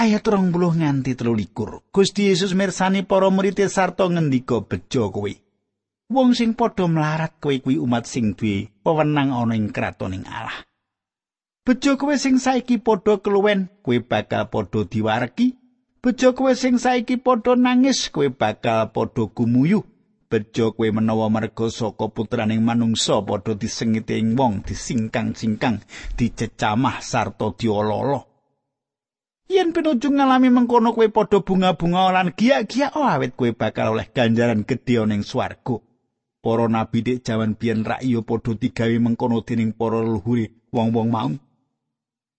Ayat 0.00 0.24
rong 0.24 0.48
puluh 0.48 0.72
nganti 0.72 1.12
telu 1.12 1.36
likur. 1.36 1.84
Gusti 1.92 2.32
Yesus 2.32 2.56
mirsani 2.56 3.04
para 3.04 3.28
murid 3.28 3.60
sarta 3.68 4.08
ngendika 4.08 4.64
bejo 4.64 5.12
kowe. 5.12 5.28
Wong 6.08 6.32
sing 6.32 6.56
padha 6.56 6.88
mlarat 6.88 7.36
kowe 7.36 7.52
kuwi 7.60 7.76
umat 7.76 8.08
sing 8.08 8.32
duwe 8.32 8.72
pewenang 8.80 9.28
ana 9.28 9.52
ing 9.52 9.68
kratoning 9.68 10.24
Allah. 10.24 10.64
Bejo 11.68 12.00
kowe 12.00 12.16
sing 12.16 12.40
saiki 12.40 12.80
padha 12.80 13.20
keluwen, 13.20 13.68
kowe 13.84 14.00
bakal 14.00 14.48
padha 14.48 14.88
diwareki. 14.88 15.60
Bejo 16.00 16.32
kowe 16.32 16.56
sing 16.56 16.80
saiki 16.80 17.20
padha 17.20 17.52
nangis, 17.52 18.08
kowe 18.08 18.32
bakal 18.32 18.96
padha 18.96 19.28
gumuyu. 19.28 19.84
bejo 20.30 20.72
kowe 20.72 20.88
menawa 20.94 21.26
merga 21.28 21.66
saka 21.68 22.08
putraning 22.08 22.64
manungsa 22.64 23.20
padha 23.20 23.52
disengiti 23.58 24.16
ing 24.16 24.38
wong 24.38 24.62
disingkang-singkang 24.62 25.82
dicecamah 26.14 27.02
sarta 27.02 27.50
diololo 27.58 28.29
yen 29.50 29.74
pinuju 29.74 30.08
ngalami 30.14 30.48
mengkono 30.54 30.94
kowe 30.94 31.08
padha 31.10 31.42
bunga-bunga 31.42 32.14
lan 32.14 32.30
giyak-giyak 32.38 32.94
oh 32.94 33.02
awit 33.02 33.34
kowe 33.34 33.50
bakal 33.50 33.98
oleh 33.98 34.06
ganjaran 34.14 34.62
gedhe 34.62 35.02
ning 35.04 35.26
swarga. 35.26 35.82
Para 36.40 36.64
nabi 36.72 37.04
dek 37.04 37.26
jaman 37.26 37.58
biyen 37.58 37.84
rakya 37.84 38.22
padha 38.22 38.54
digawe 38.54 38.96
mengkono 39.02 39.42
dening 39.42 39.74
para 39.74 39.98
leluhure 40.00 40.70
wong-wong 40.72 41.08
mau 41.10 41.30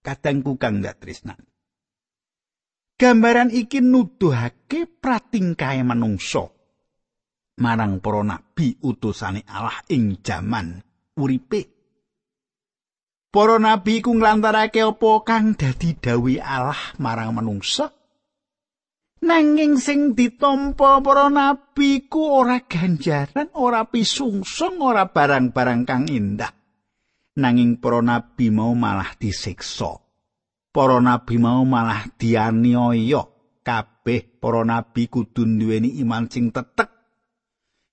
kadangku 0.01 0.57
kang 0.57 0.81
dak 0.81 0.97
tresnan 0.97 1.37
gambaran 3.01 3.49
iki 3.49 3.81
nuduhake 3.81 4.85
pratingkahe 4.85 5.81
manungsa. 5.81 6.53
Marang 7.57 7.97
para 7.97 8.21
nabi 8.21 8.77
utusane 8.81 9.41
Allah 9.49 9.81
ing 9.89 10.21
jaman 10.21 10.81
uripe. 11.17 11.80
Para 13.31 13.55
nabi 13.55 14.03
ku 14.03 14.11
nglantarake 14.19 14.83
apa 14.83 15.23
kang 15.23 15.55
dadi 15.55 15.95
dawuh 15.95 16.43
Allah 16.43 16.99
marang 16.99 17.31
manungsa? 17.31 17.87
Nanging 19.23 19.79
sing 19.79 20.11
ditampa 20.11 20.99
para 20.99 21.31
nabi 21.31 22.11
ku 22.11 22.27
ora 22.27 22.59
ganjaran, 22.59 23.55
ora 23.55 23.87
pisungsung, 23.87 24.83
ora 24.83 25.07
barang-barang 25.07 25.87
kang 25.87 26.11
indah. 26.11 26.51
Nanging 27.39 27.79
para 27.79 28.03
nabi 28.03 28.51
mau 28.51 28.75
malah 28.75 29.15
disiksa. 29.15 29.95
Para 30.67 30.99
nabi 30.99 31.39
mau 31.39 31.63
malah 31.63 32.11
dianiaya. 32.19 33.23
Kabeh 33.63 34.43
para 34.43 34.67
nabi 34.67 35.07
kudu 35.07 35.47
duweni 35.47 36.03
iman 36.03 36.27
sing 36.27 36.51
tetek 36.51 36.89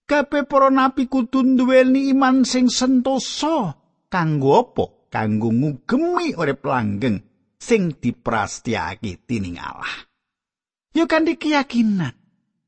kabeh 0.08 0.48
para 0.48 0.72
nabi 0.72 1.04
kudu 1.04 1.44
duweni 1.44 2.08
iman 2.16 2.40
sing 2.48 2.72
sentosa 2.72 3.76
kanggo 4.08 4.56
apa 4.56 4.97
kanggo 5.08 5.52
ngugemi 5.52 6.36
urip 6.36 6.64
langgeng 6.64 7.20
sing 7.58 7.96
diprastiake 7.98 9.26
dening 9.26 9.58
Allah. 9.58 10.06
Yo 10.94 11.04
kan 11.04 11.26
keyakinan 11.26 12.14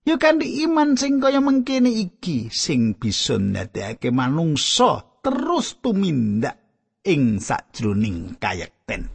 yo 0.05 0.19
kan 0.19 0.43
iman 0.43 0.99
sing 0.99 1.23
kaya 1.23 1.39
mengkene 1.39 1.93
iki 1.93 2.51
sing 2.51 2.99
bisa 2.99 3.39
ndadekake 3.39 4.11
manungsa 4.11 5.23
terus 5.23 5.79
tumindak 5.79 6.59
ing 7.07 7.39
sajroning 7.39 8.37
kayekten. 8.37 9.09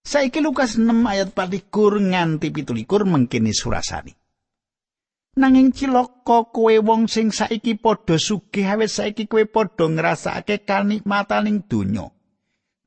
Saiki 0.00 0.40
Lukas 0.44 0.80
6 0.80 0.86
ayat 1.06 1.32
24 1.36 1.70
nganti 2.10 2.48
17 2.50 2.84
mengkene 3.04 3.52
surasani 3.52 4.19
nanging 5.40 5.72
cilaka 5.72 6.52
kowe 6.52 6.74
wong 6.84 7.08
sing 7.08 7.32
saiki 7.32 7.80
padha 7.80 8.20
sugih 8.20 8.68
awet 8.68 8.92
saiki 8.92 9.24
kowe 9.24 9.40
padha 9.48 9.88
ngrasakake 9.88 10.68
kanikmataning 10.68 11.64
donya. 11.64 12.12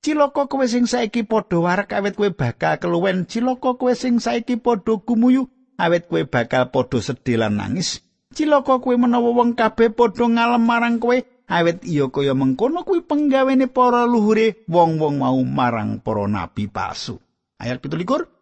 Cilaka 0.05 0.45
kowe 0.45 0.65
sing 0.69 0.85
saiki 0.85 1.25
padha 1.25 1.57
warak 1.57 1.97
awet 1.97 2.13
kowe 2.13 2.29
bakal 2.29 2.77
keluwen. 2.77 3.25
Cilaka 3.25 3.73
kowe 3.73 3.93
sing 3.97 4.21
saiki 4.21 4.61
padha 4.61 5.01
gumuyu 5.01 5.49
awet 5.81 6.05
kowe 6.05 6.21
bakal 6.29 6.69
padha 6.69 7.01
sedih 7.01 7.41
lan 7.41 7.57
nangis. 7.57 8.05
Cilaka 8.33 8.77
kowe 8.77 8.93
menawa 8.93 9.33
wong 9.33 9.57
kabeh 9.57 9.89
padha 9.89 10.29
ngalem 10.29 10.61
marang 10.61 10.97
kowe 11.01 11.17
awet 11.49 11.85
iya 11.85 12.09
kaya 12.09 12.33
mengkono 12.33 12.81
kuwi 12.81 13.05
penggawene 13.05 13.69
para 13.69 14.09
luhure 14.09 14.65
wong-wong 14.69 15.21
mau 15.21 15.41
marang 15.41 16.01
para 16.01 16.25
nabi 16.25 16.65
palsu. 16.69 17.21
Ayat 17.61 17.81
17 17.81 18.32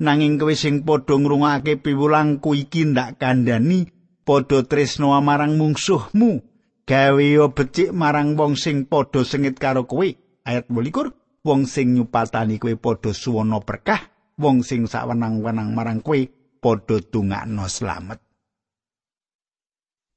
nanging 0.00 0.42
kowe 0.42 0.54
sing 0.58 0.82
padha 0.82 1.14
ngrungokake 1.14 1.78
piwulangku 1.78 2.54
iki 2.58 2.90
ndak 2.90 3.22
kandhani 3.22 3.86
padha 4.26 4.66
tresno 4.66 5.14
marang 5.22 5.54
mungsuhmu. 5.54 6.42
Gawe 6.84 7.28
becik 7.56 7.96
marang 7.96 8.36
wong 8.36 8.60
sing 8.60 8.84
padha 8.84 9.24
sengit 9.24 9.56
karo 9.56 9.88
kowe. 9.88 10.04
Ayat 10.44 10.68
12 10.68 11.16
wong 11.44 11.64
sing 11.64 11.96
nyupatani 11.96 12.60
kowe 12.60 12.74
padha 12.76 13.16
suwana 13.16 13.62
berkah 13.64 14.00
wong 14.36 14.60
sing 14.60 14.84
sawenang-wenang 14.84 15.72
marang 15.72 16.04
kowe 16.04 16.20
padha 16.60 17.00
tungakno 17.00 17.64
slamet. 17.70 18.20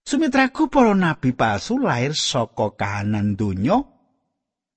Sumitraku 0.08 0.72
para 0.72 0.96
nabi 0.96 1.36
palsu 1.36 1.84
lahir 1.84 2.16
saka 2.16 2.72
kahanan 2.80 3.36
donya 3.36 3.84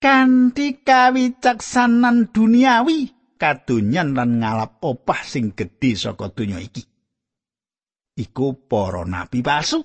kanthi 0.03 0.83
kawicaksanan 0.83 2.35
duniawi 2.35 3.20
kadonyan 3.41 4.13
lan 4.13 4.45
ngalap 4.45 4.85
opah 4.85 5.25
sing 5.25 5.57
gedhe 5.57 5.97
saka 5.97 6.29
donya 6.29 6.61
iki. 6.61 6.85
Iku 8.21 8.69
para 8.69 9.09
nabi 9.09 9.41
palsu. 9.41 9.81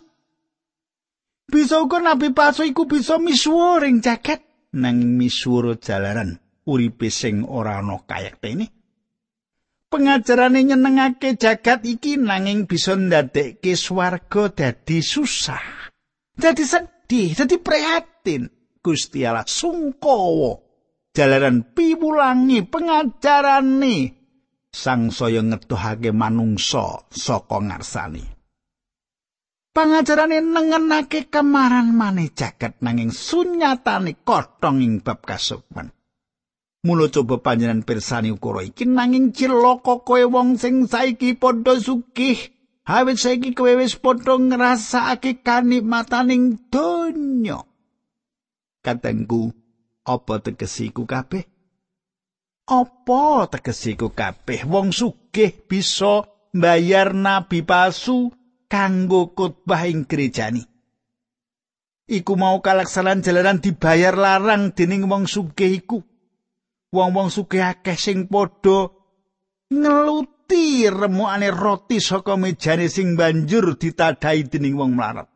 Bisa 1.47 1.79
uga 1.79 2.03
nabi 2.03 2.35
palsu 2.35 2.67
iku 2.67 2.83
bisa 2.83 3.15
misuwur 3.15 3.87
ing 3.87 4.03
jagat 4.03 4.43
nang 4.75 4.99
misuwur 5.15 5.79
jalaran 5.79 6.35
uripe 6.67 7.07
sing 7.07 7.47
ora 7.47 7.79
ana 7.79 8.03
kayektene. 8.03 8.67
Pengajarane 9.87 10.59
nyenengake 10.67 11.39
jagat 11.39 11.87
iki 11.87 12.19
nanging 12.19 12.67
bisa 12.67 12.99
ndadekke 12.99 13.79
swarga 13.79 14.51
dadi 14.51 14.99
susah. 14.99 15.87
Dadi 16.35 16.67
sedih, 16.67 17.31
dadi 17.31 17.55
prihatin. 17.55 18.51
Gusti 18.83 19.25
Allah 19.25 19.47
sungkawa 19.47 20.64
jalaran 21.15 21.63
piwulangi 21.71 22.67
pengajarane. 22.67 23.97
Sang 24.75 25.07
saya 25.15 25.39
ngetuhake 25.39 26.11
manungsa 26.11 27.07
saka 27.07 27.63
ngarsane. 27.63 28.35
Pangajarane 29.71 30.43
nengenake 30.43 31.31
kemaran 31.31 31.95
maneh 31.95 32.35
jagat 32.35 32.83
nanging 32.83 33.15
sunyatane 33.15 34.19
kotong 34.27 34.83
ing 34.83 34.99
bab 34.99 35.23
kasupan 35.23 35.95
mulo 36.85 37.09
coba 37.09 37.41
panjenengan 37.41 37.81
pirsani 37.81 38.29
ukara 38.29 38.61
iki 38.61 38.85
nanging 38.85 39.33
cilaka 39.33 40.05
kowe 40.05 40.21
wong 40.29 40.61
sing 40.61 40.85
saiki 40.85 41.33
padha 41.33 41.81
sugih. 41.81 42.37
Awit 42.85 43.17
saiki 43.17 43.57
kowe 43.57 43.73
wis 43.81 43.97
padha 43.97 44.37
ngrasakake 44.37 45.41
kanikmataning 45.41 46.69
donya. 46.69 47.65
Katengku 48.85 49.49
apa 50.05 50.39
tegesiku 50.39 51.09
kabeh? 51.09 51.43
Apa 52.69 53.49
tegesiku 53.49 54.13
kabeh? 54.13 54.65
Wong 54.69 54.93
sugih 54.93 55.53
bisa 55.65 56.25
mbayar 56.53 57.11
nabi 57.11 57.65
palsu 57.65 58.29
kanggo 58.69 59.33
khotbah 59.35 59.89
ing 59.89 60.05
gerejani 60.05 60.65
iku 62.05 62.37
mau 62.37 62.61
kalaksanan 62.61 63.25
jalanan 63.25 63.57
dibayar 63.61 64.13
larang 64.13 64.73
dening 64.73 65.09
wong 65.09 65.25
sugih 65.25 65.73
iku. 65.73 66.01
Wong-wong 66.95 67.27
sugih 67.27 67.65
akeh 67.65 67.97
sing 67.99 68.31
padha 68.31 68.87
ngeluti 69.67 70.87
remukane 70.87 71.51
roti 71.51 71.99
saka 71.99 72.39
mejane 72.39 72.87
sing 72.87 73.19
banjur 73.19 73.75
ditadai 73.75 74.47
dening 74.47 74.79
wong 74.79 74.95
melarat 74.95 75.27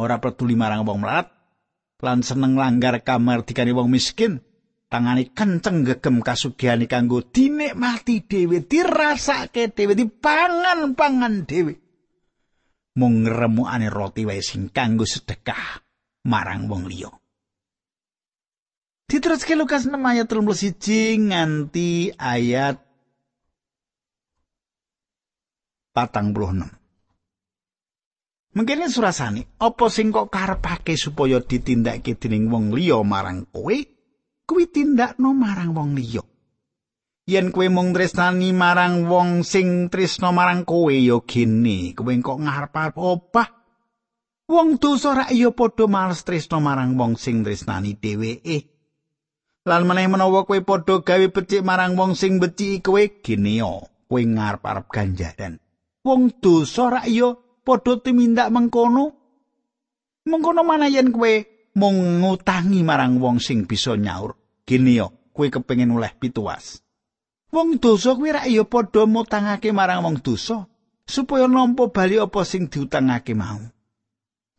ora 0.00 0.16
peduli 0.16 0.56
marang 0.56 0.88
wong 0.88 1.04
melarat 1.04 1.35
lan 2.04 2.20
seneng 2.20 2.60
langgar 2.60 3.00
kamar 3.00 3.48
dikane 3.48 3.72
wong 3.72 3.88
miskin 3.88 4.44
tangane 4.92 5.32
kenceng 5.32 5.82
gegem 5.82 6.20
kasugihane 6.20 6.84
kanggo 6.84 7.24
dinikmati 7.24 8.28
dhewe 8.28 8.60
dirasake 8.64 9.72
dhewe 9.72 9.96
dipangan-pangan 9.96 11.48
dhewe 11.48 11.74
mung 13.00 13.24
ngremukane 13.24 13.88
roti 13.88 14.28
wae 14.28 14.44
sing 14.44 14.68
kanggo 14.68 15.08
sedekah 15.08 15.80
marang 16.28 16.68
wong 16.68 16.84
liya 16.88 17.12
Diteruske 19.06 19.54
Lukas 19.54 19.86
6 19.86 20.02
ayat 20.02 20.26
31 20.26 21.30
nganti 21.30 22.10
ayat 22.18 22.82
46. 25.94 26.85
Mengkene 28.56 28.88
surasane, 28.88 29.60
apa 29.60 29.92
sing 29.92 30.08
kok 30.08 30.32
karepake 30.32 30.96
supaya 30.96 31.44
ditindakake 31.44 32.16
dening 32.16 32.48
wong 32.48 32.72
liya 32.72 33.04
marang 33.04 33.44
kowe? 33.52 33.76
Kuwi 34.48 34.64
tindakno 34.72 35.36
marang 35.36 35.76
wong 35.76 35.92
liya. 35.92 36.24
Yen 37.28 37.52
kowe 37.52 37.68
mung 37.68 37.92
tresnani 37.92 38.56
marang 38.56 39.12
wong 39.12 39.44
sing 39.44 39.92
tresno 39.92 40.32
marang 40.32 40.64
kowe 40.64 40.88
ya 40.88 41.20
gene, 41.28 41.92
kowe 41.92 42.08
kok 42.08 42.38
ngarep 42.40 42.96
opah? 42.96 43.48
Wong 44.48 44.80
dosa 44.80 45.12
ra 45.12 45.26
ya 45.28 45.52
padha 45.52 45.84
males 45.84 46.24
tresno 46.24 46.56
marang 46.56 46.96
wong 46.96 47.20
sing 47.20 47.44
tresnani 47.44 47.92
dheweke. 48.00 48.72
Lan 49.68 49.84
meneh 49.84 50.08
menawa 50.08 50.48
kowe 50.48 50.56
padha 50.64 51.04
gawe 51.04 51.26
becik 51.28 51.60
marang 51.60 51.92
wong 51.92 52.16
sing 52.16 52.40
beciki 52.40 52.80
kowe 52.80 53.04
gene 53.20 53.60
yo, 53.60 53.84
kowe 54.08 54.22
ngarep-arep 54.24 54.88
ganjaran. 54.88 55.60
Wong 56.08 56.40
dosa 56.40 56.88
ra 56.88 57.02
ya 57.04 57.36
padha 57.66 57.98
tumindak 57.98 58.54
mengkono 58.54 59.10
mengkono 60.30 60.62
mana 60.62 60.86
yen 60.86 61.10
kowe 61.10 61.32
mung 61.74 62.22
ngutangi 62.22 62.86
marang 62.86 63.18
wong 63.18 63.42
sing 63.42 63.66
bisa 63.66 63.98
nyaur 63.98 64.38
gini 64.62 65.02
yo 65.02 65.10
kowe 65.34 65.50
kepengin 65.50 65.90
oleh 65.90 66.14
pituas 66.14 66.78
wong 67.50 67.82
dosa 67.82 68.14
kuwi 68.14 68.30
ra 68.30 68.46
ya 68.46 68.62
padha 68.62 69.02
mutangake 69.10 69.74
marang 69.74 70.06
wong 70.06 70.22
dosa 70.22 70.70
supaya 71.06 71.46
nampa 71.46 71.88
bali 71.94 72.18
apa 72.18 72.42
sing 72.42 72.66
diutangake 72.66 73.32
mau. 73.38 73.62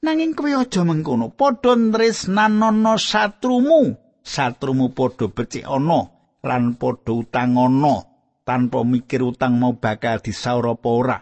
Nanging 0.01 0.31
kowe 0.33 0.49
aja 0.55 0.81
mengkono, 0.87 1.35
padha 1.35 1.75
tresnanono 1.75 2.95
satrumu, 2.95 3.91
satrumu 4.23 4.95
padha 4.95 5.27
becik 5.27 5.67
ana 5.67 6.07
lan 6.47 6.79
padha 6.79 7.11
utang 7.11 7.59
ana 7.59 8.07
tanpa 8.47 8.87
mikir 8.87 9.27
utang 9.27 9.59
mau 9.59 9.75
bakal 9.75 10.23
disaur 10.23 10.71
apa 10.71 10.89
ora. 10.89 11.19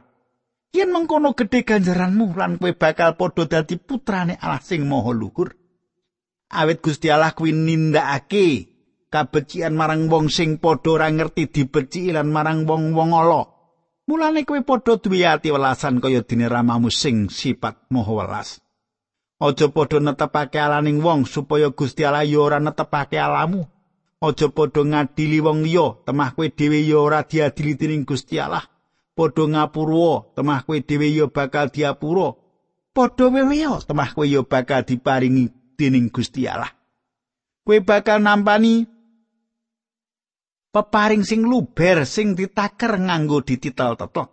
Yen 0.76 0.92
mengkono 0.92 1.32
gedhe 1.40 1.64
ganjaranmu 1.64 2.36
lan 2.36 2.60
kowe 2.60 2.72
bakal 2.76 3.16
padha 3.16 3.44
dadi 3.48 3.80
putrane 3.80 4.36
Allah 4.44 4.60
sing 4.60 4.84
maha 4.84 5.12
luhur. 5.16 5.56
Awit 6.52 6.84
Gusti 6.84 7.08
Allah 7.08 7.32
kuwi 7.32 7.56
nindakake 7.56 8.46
kabecikan 9.08 9.72
marang 9.80 10.12
wong 10.12 10.28
sing 10.28 10.60
padha 10.60 10.92
ora 10.92 11.08
ngerti 11.08 11.48
dibeciki 11.48 12.12
lan 12.12 12.28
marang 12.28 12.68
wong-wong 12.68 13.16
ala. 13.16 13.48
Mulane 14.08 14.44
kowe 14.44 14.60
padha 14.68 15.00
duwe 15.00 15.24
ati 15.24 15.48
welasan 15.56 16.04
kaya 16.04 16.28
dene 16.28 16.52
ramamu 16.52 16.92
sing 16.92 17.32
sifat 17.32 17.88
maha 17.88 18.12
welas. 18.12 18.60
Aja 19.40 19.72
padha 19.72 20.04
netepake 20.04 20.60
alaning 20.60 21.00
wong 21.00 21.24
supaya 21.24 21.72
Gusti 21.72 22.04
Allah 22.04 22.28
ya 22.28 22.40
ora 22.44 22.60
netepake 22.60 23.16
alamu. 23.16 23.64
Aja 24.20 24.52
padha 24.52 24.84
ngadili 24.84 25.40
wong 25.40 25.64
liya, 25.64 26.04
temah 26.04 26.36
kowe 26.36 26.52
dhewe 26.52 26.84
ya 26.84 27.00
ora 27.00 27.24
diadili 27.24 27.80
dening 27.80 28.04
Gusti 28.04 28.44
Allah. 28.44 28.75
Padha 29.16 29.48
ngapura, 29.48 30.36
temah 30.36 30.68
kowe 30.68 30.76
dhewe 30.84 31.08
ya 31.08 31.32
bakal 31.32 31.72
diapura. 31.72 32.36
Padha 32.92 33.32
weweya, 33.32 33.80
temah 33.88 34.12
kowe 34.12 34.28
ya 34.28 34.44
bakal 34.44 34.84
diparingi 34.84 35.48
dening 35.80 36.12
Gusti 36.12 36.44
Allah. 36.44 36.72
Kowe 37.64 37.80
bakal 37.80 38.20
nampani 38.20 38.84
peparing 40.76 41.24
sing 41.24 41.48
luber 41.48 42.04
sing 42.04 42.36
ditaker 42.36 43.00
nganggo 43.00 43.40
dititel 43.40 43.96
tetok 43.96 44.28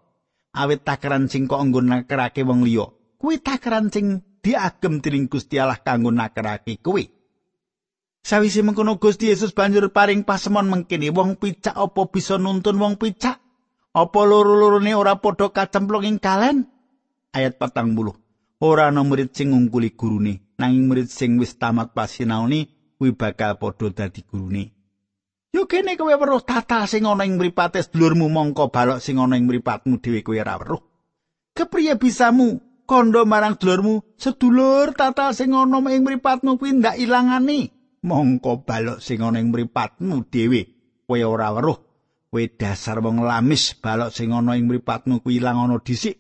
awit 0.58 0.82
takaran 0.82 1.30
sing 1.30 1.46
kok 1.46 1.62
nggo 1.62 1.78
nakerake 1.78 2.42
wong 2.42 2.66
liya 2.66 2.90
kuwi 3.14 3.38
takaran 3.38 3.94
sing 3.94 4.26
diagem 4.42 4.98
dening 4.98 5.30
Gusti 5.30 5.62
Allah 5.62 5.78
kanggo 5.78 6.10
nakerake 6.10 6.82
kuwi 6.82 7.14
sawise 8.26 8.66
mengkono 8.66 8.98
Gusti 8.98 9.30
Yesus 9.30 9.54
banjur 9.54 9.94
paring 9.94 10.26
pasemon 10.26 10.66
mengkini 10.66 11.14
wong 11.14 11.38
picak 11.38 11.78
apa 11.78 12.10
bisa 12.10 12.42
nuntun 12.42 12.74
wong 12.82 12.98
picak 12.98 13.38
apa 13.92 14.20
loro-lorone 14.24 14.96
ora 14.96 15.20
padha 15.20 15.52
kacemplung 15.52 16.08
ing 16.08 16.16
kalen? 16.16 16.64
Ayat 17.36 17.60
patang 17.60 17.92
buluh 17.92 18.16
ora 18.62 18.88
ana 18.88 19.04
murid 19.04 19.36
sing 19.36 19.52
ngungkuli 19.52 19.92
gurune 19.92 20.54
nanging 20.56 20.88
murid 20.88 21.08
sing 21.12 21.36
wis 21.36 21.58
tamat 21.60 21.92
pasinaoni 21.92 22.68
kuwi 22.96 23.12
bakal 23.12 23.60
padha 23.60 23.92
dadi 23.92 24.24
gurune. 24.24 24.72
Yo 25.52 25.68
kene 25.68 26.00
kowe 26.00 26.08
weruh 26.08 26.40
tata 26.40 26.88
sing 26.88 27.04
ana 27.04 27.28
ing 27.28 27.36
mripate 27.36 27.84
sedulurmu 27.84 28.32
mongko 28.32 28.72
balok 28.72 29.04
sing 29.04 29.20
ana 29.20 29.36
ing 29.36 29.44
mripatmu 29.44 30.00
dhewe 30.00 30.24
kowe 30.24 30.40
ora 30.40 30.56
weruh. 30.56 30.82
Kepriye 31.52 32.00
bisamu? 32.00 32.60
Kondo 32.88 33.28
marang 33.28 33.60
sedulurmu 33.60 34.16
sedulur 34.16 34.96
tata 34.96 35.36
sing 35.36 35.52
ana 35.52 35.84
ing 35.92 36.00
mripatmu 36.08 36.56
kuwi 36.56 36.80
ndak 36.80 36.96
ilangane 36.96 37.68
mongko 38.00 38.64
balok 38.64 39.04
sing 39.04 39.20
ana 39.20 39.36
ing 39.44 39.52
mripatmu 39.52 40.24
dhewe 40.32 40.60
kowe 41.04 41.20
ora 41.20 41.52
weruh. 41.52 41.91
Kowe 42.32 42.48
dasar 42.48 43.04
wong 43.04 43.20
lamis 43.28 43.76
balok 43.76 44.08
sing 44.08 44.32
ana 44.32 44.56
ing 44.56 44.64
mripatmu 44.64 45.20
kuwi 45.20 45.36
ilang 45.36 45.68
ana 45.68 45.76
dhisik. 45.76 46.16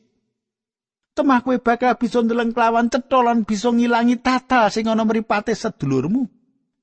Temah 1.16 1.40
kowe 1.40 1.56
bakal 1.56 1.96
bisa 1.96 2.20
ndeleng 2.20 2.52
kelawan 2.52 2.92
cetha 2.92 3.24
lan 3.24 3.48
bisa 3.48 3.72
ngilangi 3.72 4.20
tata 4.20 4.68
sing 4.68 4.92
ana 4.92 5.08
mripate 5.08 5.56
sedulurmu. 5.56 6.28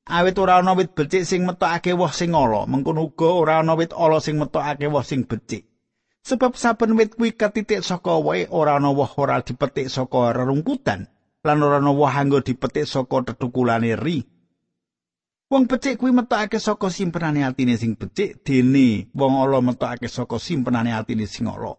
awit 0.09 0.35
ora 0.41 0.57
ana 0.57 0.73
wit 0.73 0.97
becik 0.97 1.21
sing 1.21 1.45
metokake 1.45 1.93
woh 1.93 2.09
sing 2.09 2.33
ala 2.33 2.65
mengkono 2.65 3.13
uga 3.13 3.29
ora 3.29 3.61
ana 3.61 3.77
wit 3.77 3.93
ala 3.93 4.17
sing 4.17 4.41
metokake 4.41 4.89
woh 4.89 5.05
sing 5.05 5.29
becik 5.29 5.69
sebab 6.25 6.57
saben 6.57 6.97
wit 6.97 7.13
kuwi 7.13 7.37
katitik 7.37 7.85
saka 7.85 8.17
wae 8.17 8.49
ora 8.49 8.81
ana 8.81 8.89
woh 8.89 9.11
ora 9.21 9.45
dipetik 9.45 9.85
saka 9.85 10.33
rerungkutan 10.33 11.05
lan 11.45 11.57
ora 11.61 11.77
ana 11.77 11.93
woh 11.93 12.09
anggo 12.09 12.41
dipetik 12.41 12.89
saka 12.89 13.21
tetukulane 13.29 13.93
ri 13.93 14.25
wong 15.49 15.65
becik 15.65 15.97
kuwi 15.97 16.13
metokake 16.13 16.59
saka 16.61 16.89
simpenane 16.89 17.41
atine 17.45 17.77
sing 17.77 17.97
becik 17.97 18.45
dene 18.45 19.09
wong 19.17 19.33
ala 19.41 19.61
metokake 19.61 20.07
saka 20.07 20.37
simpenane 20.39 20.93
atine 20.93 21.25
sing 21.25 21.49
ala 21.49 21.73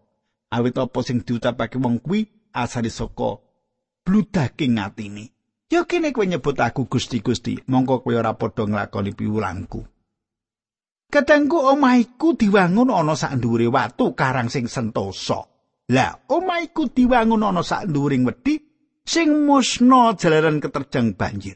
awit 0.51 0.77
apa 0.77 0.99
sing 1.03 1.23
diucapake 1.23 1.79
wong 1.79 2.03
kuwi 2.03 2.27
asale 2.51 2.91
saka 2.91 3.39
bludaking 4.03 4.77
atine 4.77 5.31
Ya 5.71 5.87
kene 5.87 6.11
kowe 6.11 6.27
nyebut 6.27 6.59
aku 6.59 6.83
Gusti-Gusti, 6.83 7.63
mongko 7.71 8.03
kowe 8.03 8.11
ora 8.11 8.35
padha 8.35 8.67
nglakoni 8.67 9.15
piwulangku. 9.15 9.87
Kadangku 11.07 11.55
omahku 11.55 12.35
diwangun 12.35 12.91
ana 12.91 13.15
sak 13.15 13.39
dhuwure 13.39 13.71
watu 13.71 14.11
karang 14.11 14.51
sing 14.51 14.67
sentosa. 14.67 15.47
Lah, 15.87 16.27
omahku 16.27 16.91
diwangun 16.91 17.47
ana 17.47 17.63
sak 17.63 17.87
dhuwuring 17.87 18.27
wedi 18.27 18.59
sing 19.07 19.47
musna 19.47 20.11
jalaran 20.19 20.59
keterjang 20.59 21.15
banjir. 21.15 21.55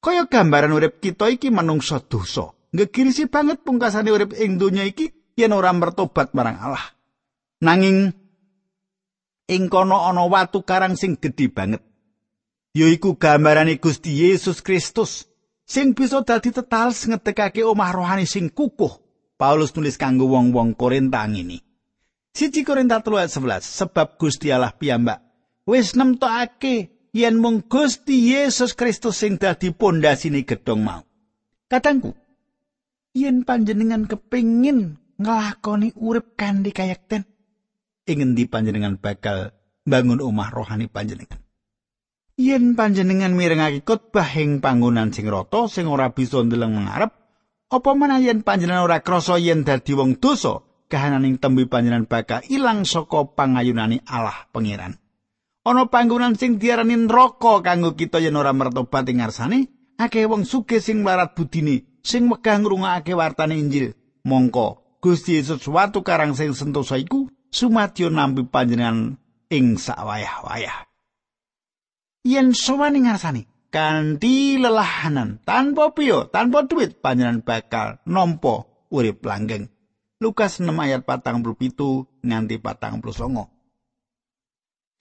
Kaya 0.00 0.24
gambaran 0.24 0.72
urip 0.72 1.04
kita 1.04 1.28
iki 1.28 1.52
manungsa 1.52 2.00
dosa. 2.00 2.56
Ngegirisi 2.72 3.28
banget 3.28 3.60
pungkasane 3.60 4.08
urip 4.08 4.32
ing 4.36 4.56
donya 4.56 4.88
iki 4.88 5.12
yen 5.36 5.52
ora 5.52 5.72
mertobat 5.76 6.32
marang 6.32 6.56
Allah. 6.56 6.84
Nanging 7.60 8.08
ing 9.50 9.62
kono 9.68 10.08
ana 10.08 10.24
watu 10.24 10.64
karang 10.64 10.96
sing 10.96 11.20
gedhe 11.20 11.52
banget. 11.52 11.84
yaiku 12.74 13.18
gambarane 13.18 13.82
Gusti 13.82 14.14
Yesus 14.22 14.62
Kristus 14.62 15.26
sing 15.66 15.94
bisa 15.94 16.22
dadi 16.22 16.54
tetals 16.54 17.06
ngedekake 17.06 17.66
omah 17.66 17.90
rohani 17.90 18.26
sing 18.26 18.50
kukuh. 18.50 19.02
Paulus 19.40 19.72
nulis 19.72 19.96
kanggo 19.96 20.28
wong-wong 20.28 20.76
Korinta 20.76 21.24
ngene. 21.24 21.64
Siji 22.36 22.60
Korinta 22.60 23.00
3:11 23.00 23.64
sebab 23.64 24.20
Gusti 24.20 24.52
Allah 24.52 24.70
piyambak 24.76 25.24
wis 25.64 25.96
nemtokake 25.96 26.92
yen 27.14 27.38
mung 27.38 27.66
Gusti 27.66 28.34
Yesus 28.34 28.74
Kristus 28.74 29.20
sing 29.20 29.36
dadi 29.36 29.70
pondasine 29.70 30.42
gedhong 30.42 30.82
mau. 30.82 31.02
Katangku, 31.70 32.14
yen 33.14 33.46
panjenengan 33.46 34.10
kepingin 34.10 34.98
nglakoni 35.20 35.94
urip 35.94 36.34
kanthi 36.34 36.74
kayekten, 36.74 37.22
ing 38.10 38.18
endi 38.18 38.50
panjenengan 38.50 38.98
bakal 38.98 39.54
bangun 39.86 40.18
omah 40.18 40.50
rohani 40.50 40.90
panjenengan? 40.90 41.38
yen 42.40 42.72
panjenengan 42.72 43.36
mirengake 43.36 43.84
khotbah 43.84 44.32
ing 44.40 44.64
panggonan 44.64 45.12
sing 45.12 45.28
rata 45.28 45.68
sing 45.68 45.84
ora 45.84 46.08
bisa 46.08 46.40
ndeleng 46.40 46.72
mengarep 46.72 47.12
apa 47.68 47.90
menawa 47.92 48.24
yen 48.24 48.40
panjenengan 48.40 48.88
ora 48.88 49.04
krasa 49.04 49.36
yen 49.36 49.60
dadi 49.60 49.92
wong 49.92 50.16
dosa 50.16 50.64
kahananing 50.88 51.36
tembe 51.36 51.68
panjenengan 51.68 52.08
bakal 52.08 52.40
ilang 52.48 52.88
saka 52.88 53.28
pangayunane 53.36 54.00
Allah 54.08 54.48
pangeran 54.48 54.96
ana 55.64 55.88
panggonan 55.92 56.36
sing 56.40 56.56
diarani 56.56 56.96
neraka 56.96 57.60
kanggo 57.60 57.92
kita 57.92 58.16
yen 58.22 58.38
ora 58.38 58.56
mertobat 58.56 59.08
ing 59.12 59.20
ngarsane 59.20 59.68
akeh 60.00 60.24
wong 60.24 60.48
sugih 60.48 60.80
sing 60.80 61.04
mlarat 61.04 61.36
budine 61.36 61.84
sing 62.00 62.28
megah 62.28 62.60
ngrungokake 62.60 63.12
wartane 63.12 63.60
Injil. 63.60 63.92
Mongko 64.20 65.00
Gusti 65.00 65.40
Yesus 65.40 65.64
watu 65.64 66.04
karang 66.04 66.36
sing 66.36 66.52
sentosa 66.52 67.00
iku 67.00 67.28
sumadyo 67.48 68.12
nampi 68.12 68.44
panjenengan 68.44 69.16
ing 69.48 69.80
sawayah-wayah. 69.80 70.84
Yen 72.28 72.52
sowan 72.52 73.00
ing 73.00 73.08
ngarsane 73.08 73.48
kanthi 73.72 74.60
lelahanan 74.60 75.40
tanpa 75.44 75.96
piyo 75.96 76.28
tanpa 76.28 76.68
duit 76.68 77.00
panjenengan 77.00 77.40
bakal 77.40 77.96
nampa 78.04 78.68
urip 78.92 79.24
langgeng. 79.24 79.72
Lukas 80.20 80.60
6 80.60 80.68
ayat 80.76 81.00
47 81.08 82.20
nganti 82.20 82.60
49 82.60 83.59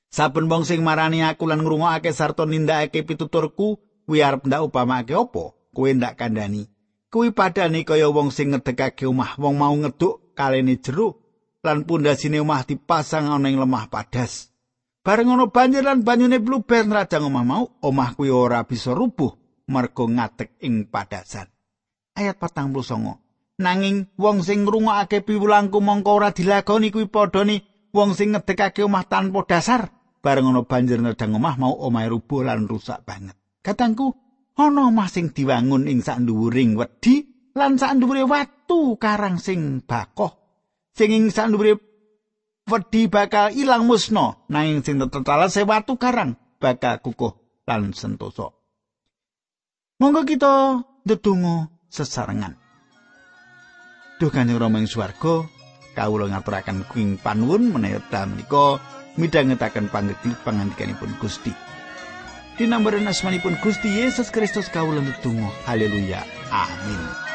Saben 0.10 0.50
wong 0.50 0.66
sing 0.66 0.82
marani 0.82 1.22
aku 1.22 1.46
lan 1.46 1.62
ngrungokake 1.62 2.10
sarta 2.12 2.44
nindakake 2.50 3.06
pituturku 3.06 3.78
kuwi 4.10 4.26
arep 4.26 4.50
ndak 4.50 4.66
upamake 4.66 5.14
apa 5.14 5.54
kuwi 5.70 5.94
ndak 5.94 6.18
kandhani 6.18 6.66
kuwi 7.14 7.30
padane 7.30 7.86
kaya 7.86 8.10
wong 8.10 8.34
sing 8.34 8.50
ngedekake 8.50 9.06
omah 9.06 9.38
wong 9.38 9.56
mau 9.62 9.74
ngeduk 9.78 10.34
kalene 10.34 10.82
jero 10.82 11.22
lan 11.62 11.86
pundasine 11.86 12.42
omah 12.42 12.66
dipasang 12.66 13.30
ana 13.30 13.54
ing 13.54 13.62
lemah 13.62 13.86
padas 13.86 14.50
Bareng 15.00 15.32
ana 15.32 15.48
banjir 15.48 15.82
lan 15.82 16.04
banyune 16.04 16.44
bluber 16.44 16.84
nrajang 16.84 17.32
omah 17.32 17.46
mau, 17.48 17.66
omah 17.80 18.20
kuwi 18.20 18.30
ora 18.30 18.68
bisa 18.68 18.92
rubuh 18.92 19.32
mergo 19.72 20.06
ngatek 20.06 20.60
ing 20.60 20.92
padasan. 20.92 21.48
Ayat 22.20 22.36
49. 22.36 23.64
Nanging 23.64 24.12
wong 24.20 24.44
sing 24.44 24.68
ngrungokake 24.68 25.24
piwulangku 25.24 25.80
mongko 25.80 26.12
ora 26.20 26.30
dilakoni 26.36 26.92
kuwi 26.92 27.08
padha 27.08 27.48
ni 27.48 27.64
wong 27.96 28.12
sing 28.12 28.36
ngedekake 28.36 28.84
omah 28.84 29.08
tanpa 29.08 29.48
dasar. 29.48 29.99
Bareng 30.20 30.52
ana 30.52 30.68
banjir 30.68 31.00
nrajang 31.00 31.36
omah 31.36 31.56
mau 31.56 31.74
omah 31.80 32.06
rubuh 32.12 32.44
lan 32.44 32.68
rusak 32.68 33.08
banget. 33.08 33.40
Katangku, 33.64 34.12
ana 34.60 34.92
omah 34.92 35.08
sing 35.08 35.32
diwangun 35.32 35.88
ing 35.88 36.04
sak 36.04 36.24
nduwuring 36.24 36.76
wedi 36.76 37.24
lan 37.56 37.80
sak 37.80 37.96
nduwure 37.96 38.28
watu 38.28 39.00
karang 39.00 39.40
sing 39.40 39.80
bakoh. 39.84 40.36
Sing 40.92 41.16
ing 41.16 41.32
sak 41.32 41.48
nduwure 41.48 41.80
wedi 42.70 43.10
bakal 43.10 43.50
ilang 43.52 43.90
musna 43.90 44.38
nanging 44.48 44.86
sing 44.86 45.02
tetala 45.02 45.50
sewatu 45.50 45.98
karang 45.98 46.38
bakal 46.62 47.02
kukuh 47.02 47.34
lan 47.66 47.92
sentosa 47.98 48.54
monggo 49.98 50.22
kita 50.24 50.86
ndedonga 51.04 51.74
sesarengan 51.90 52.54
Duh 54.20 54.28
kanjeng 54.28 54.60
Rama 54.60 54.84
ing 54.84 54.88
swarga 54.92 55.48
kawula 55.96 56.28
ngaturaken 56.30 56.86
kuing 56.92 57.18
panuwun 57.18 57.72
menawi 57.72 58.04
menika 58.04 58.78
midhangetaken 59.20 59.92
pangandikanipun 59.92 61.12
Gusti. 61.20 61.52
Dinambaran 62.56 63.08
asmanipun 63.08 63.60
Gusti 63.60 63.88
Yesus 63.88 64.32
Kristus 64.32 64.72
kawula 64.72 65.04
ndedonga. 65.04 65.52
Haleluya. 65.68 66.24
Amin. 66.52 67.29